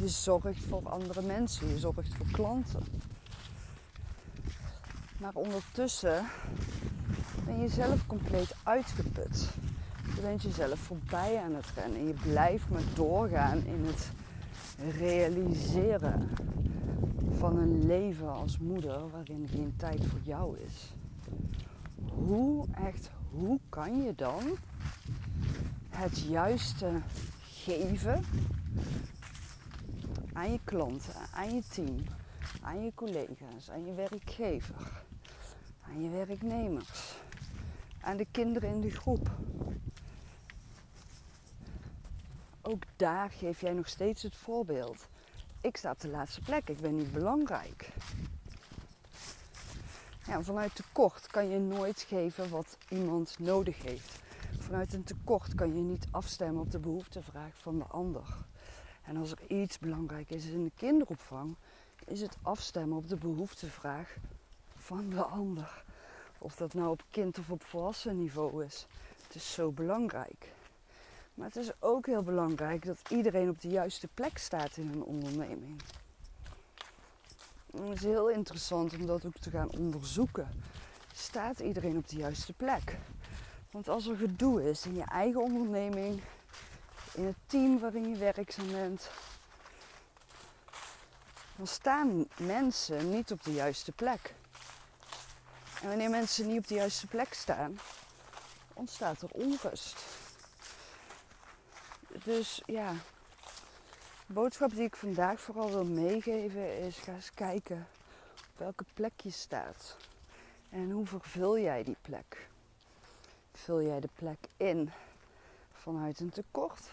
Je 0.00 0.08
zorgt 0.08 0.64
voor 0.68 0.88
andere 0.88 1.22
mensen, 1.22 1.68
je 1.68 1.78
zorgt 1.78 2.14
voor 2.14 2.30
klanten. 2.32 2.84
Maar 5.18 5.34
ondertussen 5.34 6.26
ben 7.44 7.60
je 7.60 7.68
zelf 7.68 8.06
compleet 8.06 8.54
uitgeput. 8.62 9.48
Je 10.14 10.20
bent 10.20 10.42
jezelf 10.42 10.78
voorbij 10.78 11.40
aan 11.44 11.54
het 11.54 11.66
rennen. 11.74 12.06
Je 12.06 12.14
blijft 12.22 12.68
maar 12.70 12.82
doorgaan 12.94 13.64
in 13.64 13.84
het 13.84 14.10
realiseren 14.98 16.28
van 17.38 17.56
een 17.56 17.86
leven 17.86 18.32
als 18.32 18.58
moeder 18.58 19.10
waarin 19.10 19.48
geen 19.48 19.74
tijd 19.76 20.06
voor 20.06 20.20
jou 20.22 20.58
is. 20.58 20.92
Hoe 22.12 22.66
echt, 22.84 23.10
hoe 23.30 23.58
kan 23.68 24.02
je 24.02 24.14
dan 24.14 24.42
het 25.88 26.18
juiste 26.18 26.90
geven 27.42 28.24
aan 30.32 30.52
je 30.52 30.60
klanten, 30.64 31.14
aan 31.34 31.54
je 31.54 31.62
team, 31.68 31.96
aan 32.62 32.84
je 32.84 32.92
collega's, 32.94 33.70
aan 33.70 33.84
je 33.84 33.94
werkgever, 33.94 35.02
aan 35.80 36.02
je 36.02 36.08
werknemers, 36.10 37.16
aan 38.00 38.16
de 38.16 38.26
kinderen 38.30 38.70
in 38.70 38.80
de 38.80 38.90
groep. 38.90 39.30
Ook 42.68 42.82
daar 42.96 43.30
geef 43.30 43.60
jij 43.60 43.72
nog 43.72 43.88
steeds 43.88 44.22
het 44.22 44.36
voorbeeld. 44.36 45.08
Ik 45.60 45.76
sta 45.76 45.90
op 45.90 46.00
de 46.00 46.08
laatste 46.08 46.40
plek, 46.40 46.68
ik 46.68 46.80
ben 46.80 46.96
niet 46.96 47.12
belangrijk. 47.12 47.88
Ja, 50.26 50.42
vanuit 50.42 50.74
tekort 50.74 51.26
kan 51.26 51.48
je 51.48 51.58
nooit 51.58 52.00
geven 52.00 52.50
wat 52.50 52.78
iemand 52.88 53.38
nodig 53.38 53.82
heeft. 53.82 54.20
Vanuit 54.58 54.92
een 54.92 55.04
tekort 55.04 55.54
kan 55.54 55.74
je 55.74 55.80
niet 55.80 56.06
afstemmen 56.10 56.62
op 56.62 56.70
de 56.70 56.78
behoeftevraag 56.78 57.52
van 57.54 57.78
de 57.78 57.84
ander. 57.84 58.36
En 59.04 59.16
als 59.16 59.30
er 59.30 59.46
iets 59.46 59.78
belangrijk 59.78 60.30
is 60.30 60.44
in 60.44 60.64
de 60.64 60.72
kinderopvang, 60.76 61.54
is 62.06 62.20
het 62.20 62.36
afstemmen 62.42 62.98
op 62.98 63.08
de 63.08 63.16
behoeftevraag 63.16 64.16
van 64.76 65.08
de 65.10 65.22
ander. 65.22 65.84
Of 66.38 66.56
dat 66.56 66.74
nou 66.74 66.90
op 66.90 67.04
kind 67.10 67.38
of 67.38 67.50
op 67.50 67.62
volwassen 67.62 68.18
niveau 68.18 68.64
is. 68.64 68.86
Het 69.26 69.34
is 69.34 69.52
zo 69.52 69.70
belangrijk. 69.70 70.56
Maar 71.38 71.46
het 71.46 71.56
is 71.56 71.70
ook 71.78 72.06
heel 72.06 72.22
belangrijk 72.22 72.84
dat 72.84 72.98
iedereen 73.08 73.48
op 73.48 73.60
de 73.60 73.68
juiste 73.68 74.08
plek 74.14 74.38
staat 74.38 74.76
in 74.76 74.90
een 74.92 75.02
onderneming. 75.02 75.82
het 77.70 77.94
is 77.94 78.02
heel 78.02 78.30
interessant 78.30 78.94
om 78.94 79.06
dat 79.06 79.24
ook 79.24 79.36
te 79.36 79.50
gaan 79.50 79.70
onderzoeken. 79.70 80.48
Staat 81.14 81.58
iedereen 81.58 81.96
op 81.96 82.08
de 82.08 82.16
juiste 82.16 82.52
plek? 82.52 82.96
Want 83.70 83.88
als 83.88 84.06
er 84.06 84.16
gedoe 84.16 84.70
is 84.70 84.86
in 84.86 84.94
je 84.94 85.04
eigen 85.04 85.40
onderneming, 85.40 86.20
in 87.14 87.24
het 87.24 87.36
team 87.46 87.78
waarin 87.78 88.08
je 88.08 88.16
werkzaam 88.16 88.70
bent, 88.70 89.10
dan 91.56 91.66
staan 91.66 92.26
mensen 92.38 93.10
niet 93.10 93.32
op 93.32 93.42
de 93.42 93.52
juiste 93.52 93.92
plek. 93.92 94.34
En 95.82 95.88
wanneer 95.88 96.10
mensen 96.10 96.46
niet 96.46 96.58
op 96.58 96.66
de 96.66 96.74
juiste 96.74 97.06
plek 97.06 97.34
staan, 97.34 97.78
ontstaat 98.74 99.22
er 99.22 99.30
onrust. 99.30 100.26
Dus 102.24 102.62
ja, 102.66 102.92
de 104.26 104.32
boodschap 104.32 104.70
die 104.70 104.84
ik 104.84 104.96
vandaag 104.96 105.40
vooral 105.40 105.70
wil 105.70 105.84
meegeven 105.84 106.78
is: 106.78 106.98
ga 106.98 107.12
eens 107.12 107.34
kijken 107.34 107.86
op 108.34 108.58
welke 108.58 108.84
plek 108.94 109.20
je 109.20 109.30
staat. 109.30 109.96
En 110.70 110.90
hoe 110.90 111.06
vervul 111.06 111.58
jij 111.58 111.84
die 111.84 111.96
plek? 112.00 112.48
Vul 113.52 113.82
jij 113.82 114.00
de 114.00 114.08
plek 114.14 114.38
in 114.56 114.90
vanuit 115.72 116.20
een 116.20 116.30
tekort? 116.30 116.92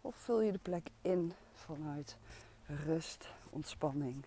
Of 0.00 0.16
vul 0.16 0.40
je 0.40 0.52
de 0.52 0.58
plek 0.58 0.88
in 1.02 1.32
vanuit 1.52 2.16
rust, 2.66 3.28
ontspanning, 3.50 4.24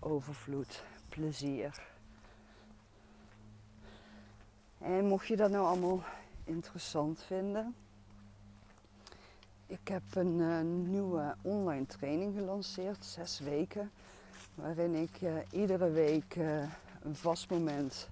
overvloed, 0.00 0.82
plezier? 1.08 1.82
En 4.78 5.06
mocht 5.06 5.26
je 5.26 5.36
dat 5.36 5.50
nou 5.50 5.66
allemaal 5.66 6.04
interessant 6.44 7.22
vinden, 7.22 7.74
ik 9.68 9.88
heb 9.88 10.02
een 10.14 10.38
uh, 10.38 10.60
nieuwe 10.60 11.34
online 11.42 11.86
training 11.86 12.34
gelanceerd, 12.34 13.04
zes 13.04 13.38
weken, 13.38 13.90
waarin 14.54 14.94
ik 14.94 15.20
uh, 15.20 15.32
iedere 15.50 15.90
week 15.90 16.36
uh, 16.36 16.62
een 17.02 17.16
vast 17.16 17.50
moment 17.50 18.08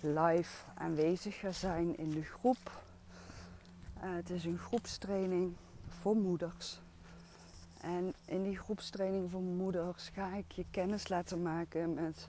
live 0.00 0.64
aanwezig 0.74 1.38
ga 1.38 1.52
zijn 1.52 1.98
in 1.98 2.10
de 2.10 2.22
groep. 2.22 2.80
het 3.98 4.30
is 4.30 4.44
een 4.44 4.58
groepstraining 4.58 5.52
voor 5.88 6.16
moeders. 6.16 6.80
En 7.80 8.12
in 8.24 8.42
die 8.42 8.56
groepstraining 8.56 9.30
voor 9.30 9.42
moeders 9.42 10.08
ga 10.08 10.34
ik 10.34 10.52
je 10.52 10.64
kennis 10.70 11.08
laten 11.08 11.42
maken 11.42 11.94
met, 11.94 12.28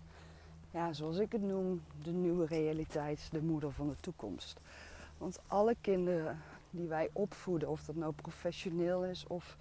ja, 0.72 0.94
zoals 0.94 1.18
ik 1.18 1.32
het 1.32 1.42
noem, 1.42 1.82
de 2.04 2.12
nieuwe 2.12 2.46
realiteit, 2.46 3.28
de 3.32 3.42
moeder 3.42 3.72
van 3.72 3.88
de 3.88 4.00
toekomst. 4.00 4.60
Want 5.18 5.40
alle 5.48 5.76
kinderen 5.82 6.38
die 6.78 6.88
wij 6.88 7.10
opvoeden, 7.14 7.70
of 7.70 7.84
dat 7.84 7.96
nou 7.96 8.14
professioneel 8.14 9.06
is 9.06 9.28
of 9.28 9.58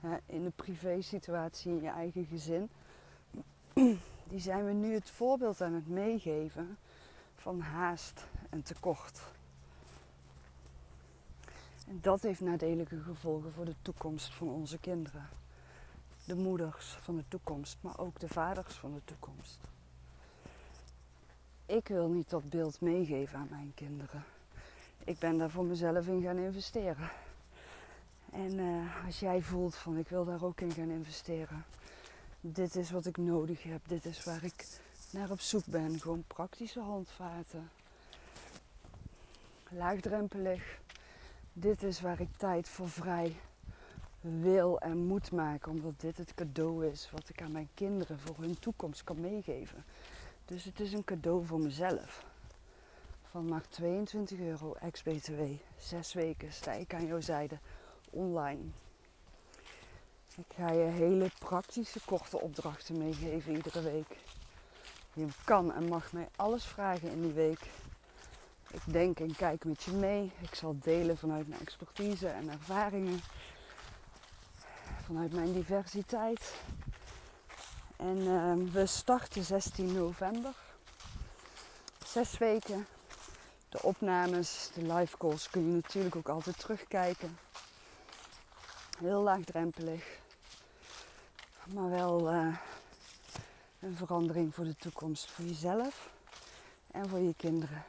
hè, 0.00 0.16
in 0.26 0.44
de 0.44 0.52
privé-situatie 0.56 1.72
in 1.72 1.82
je 1.82 1.88
eigen 1.88 2.24
gezin, 2.24 2.68
die 4.30 4.40
zijn 4.40 4.64
we 4.64 4.72
nu 4.72 4.94
het 4.94 5.10
voorbeeld 5.10 5.60
aan 5.60 5.72
het 5.72 5.88
meegeven 5.88 6.78
van 7.34 7.60
haast 7.60 8.26
en 8.50 8.62
tekort. 8.62 9.20
En 11.86 11.98
dat 12.00 12.22
heeft 12.22 12.40
nadelige 12.40 13.00
gevolgen 13.00 13.52
voor 13.52 13.64
de 13.64 13.76
toekomst 13.82 14.34
van 14.34 14.48
onze 14.48 14.78
kinderen. 14.78 15.28
De 16.24 16.34
moeders 16.34 16.86
van 16.86 17.16
de 17.16 17.24
toekomst, 17.28 17.76
maar 17.80 17.98
ook 17.98 18.20
de 18.20 18.28
vaders 18.28 18.74
van 18.74 18.92
de 18.92 19.00
toekomst. 19.04 19.60
Ik 21.66 21.88
wil 21.88 22.08
niet 22.08 22.30
dat 22.30 22.50
beeld 22.50 22.80
meegeven 22.80 23.38
aan 23.38 23.48
mijn 23.50 23.72
kinderen 23.74 24.24
ik 25.04 25.18
ben 25.18 25.38
daar 25.38 25.50
voor 25.50 25.64
mezelf 25.64 26.06
in 26.06 26.22
gaan 26.22 26.38
investeren. 26.38 27.10
En 28.32 28.58
uh, 28.58 29.06
als 29.06 29.20
jij 29.20 29.42
voelt 29.42 29.74
van 29.74 29.98
ik 29.98 30.08
wil 30.08 30.24
daar 30.24 30.44
ook 30.44 30.60
in 30.60 30.72
gaan 30.72 30.90
investeren. 30.90 31.64
Dit 32.40 32.76
is 32.76 32.90
wat 32.90 33.06
ik 33.06 33.16
nodig 33.16 33.62
heb. 33.62 33.80
Dit 33.86 34.04
is 34.04 34.24
waar 34.24 34.44
ik 34.44 34.80
naar 35.10 35.30
op 35.30 35.40
zoek 35.40 35.64
ben. 35.64 36.00
Gewoon 36.00 36.24
praktische 36.26 36.80
handvaten. 36.80 37.70
Laagdrempelig. 39.68 40.80
Dit 41.52 41.82
is 41.82 42.00
waar 42.00 42.20
ik 42.20 42.28
tijd 42.36 42.68
voor 42.68 42.88
vrij 42.88 43.36
wil 44.20 44.80
en 44.80 44.96
moet 44.96 45.32
maken. 45.32 45.72
Omdat 45.72 46.00
dit 46.00 46.16
het 46.16 46.34
cadeau 46.34 46.86
is 46.86 47.10
wat 47.10 47.28
ik 47.28 47.42
aan 47.42 47.52
mijn 47.52 47.68
kinderen 47.74 48.18
voor 48.18 48.36
hun 48.38 48.58
toekomst 48.58 49.04
kan 49.04 49.20
meegeven. 49.20 49.84
Dus 50.44 50.64
het 50.64 50.80
is 50.80 50.92
een 50.92 51.04
cadeau 51.04 51.46
voor 51.46 51.60
mezelf 51.60 52.30
van 53.32 53.48
maar 53.48 53.68
22 53.68 54.38
euro 54.38 54.74
ex-BTW. 54.80 55.42
Zes 55.78 56.12
weken 56.12 56.52
sta 56.52 56.72
ik 56.72 56.94
aan 56.94 57.06
jouw 57.06 57.20
zijde 57.20 57.58
online. 58.10 58.62
Ik 60.36 60.46
ga 60.56 60.70
je 60.70 60.84
hele 60.84 61.30
praktische 61.38 62.00
korte 62.04 62.40
opdrachten 62.40 62.98
meegeven 62.98 63.56
iedere 63.56 63.82
week. 63.82 64.16
Je 65.12 65.26
kan 65.44 65.72
en 65.72 65.84
mag 65.84 66.12
mij 66.12 66.28
alles 66.36 66.64
vragen 66.64 67.10
in 67.10 67.22
die 67.22 67.32
week. 67.32 67.60
Ik 68.70 68.92
denk 68.92 69.20
en 69.20 69.36
kijk 69.36 69.64
met 69.64 69.82
je 69.82 69.92
mee. 69.92 70.32
Ik 70.40 70.54
zal 70.54 70.76
delen 70.82 71.16
vanuit 71.16 71.48
mijn 71.48 71.60
expertise 71.60 72.28
en 72.28 72.50
ervaringen. 72.50 73.20
Vanuit 75.04 75.32
mijn 75.32 75.52
diversiteit. 75.52 76.54
En 77.96 78.18
ehm, 78.26 78.70
we 78.70 78.86
starten 78.86 79.44
16 79.44 79.92
november. 79.92 80.54
Zes 82.04 82.38
weken. 82.38 82.86
De 83.72 83.82
opnames, 83.82 84.70
de 84.74 84.94
live 84.94 85.16
calls 85.16 85.50
kun 85.50 85.66
je 85.66 85.72
natuurlijk 85.72 86.16
ook 86.16 86.28
altijd 86.28 86.58
terugkijken. 86.58 87.38
Heel 88.98 89.22
laagdrempelig. 89.22 90.04
Maar 91.74 91.90
wel 91.90 92.32
uh, 92.32 92.56
een 93.80 93.96
verandering 93.96 94.54
voor 94.54 94.64
de 94.64 94.76
toekomst. 94.76 95.30
Voor 95.30 95.44
jezelf 95.44 96.10
en 96.90 97.08
voor 97.08 97.18
je 97.18 97.34
kinderen. 97.34 97.84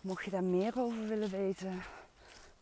Mocht 0.00 0.24
je 0.24 0.30
daar 0.30 0.44
meer 0.44 0.72
over 0.76 1.06
willen 1.06 1.30
weten, 1.30 1.82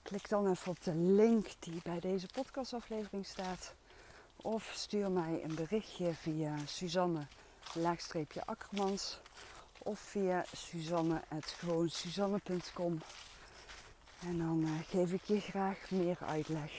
klik 0.02 0.28
dan 0.28 0.50
even 0.50 0.70
op 0.70 0.82
de 0.82 0.94
link 0.94 1.48
die 1.58 1.80
bij 1.82 2.00
deze 2.00 2.26
podcastaflevering 2.26 3.26
staat. 3.26 3.74
Of 4.36 4.72
stuur 4.74 5.10
mij 5.10 5.40
een 5.44 5.54
berichtje 5.54 6.14
via 6.14 6.56
Suzanne 9.78 9.78
laagstreepje 9.78 9.78
Akkermans 9.78 9.82
of 9.82 9.98
via 9.98 10.44
suzanne.gewoonsuzanne.com 10.52 13.00
en 14.20 14.38
dan 14.38 14.62
uh, 14.62 14.70
geef 14.88 15.12
ik 15.12 15.24
je 15.24 15.40
graag 15.40 15.90
meer 15.90 16.18
uitleg. 16.26 16.72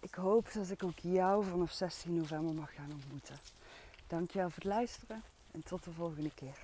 Ik 0.00 0.14
hoop 0.14 0.52
dat 0.52 0.70
ik 0.70 0.84
ook 0.84 0.98
jou 0.98 1.44
vanaf 1.44 1.72
16 1.72 2.16
november 2.16 2.54
mag 2.54 2.74
gaan 2.74 2.92
ontmoeten. 2.92 3.38
Dankjewel 4.06 4.50
voor 4.50 4.62
het 4.62 4.72
luisteren 4.72 5.22
en 5.50 5.62
tot 5.62 5.84
de 5.84 5.90
volgende 5.90 6.30
keer. 6.34 6.58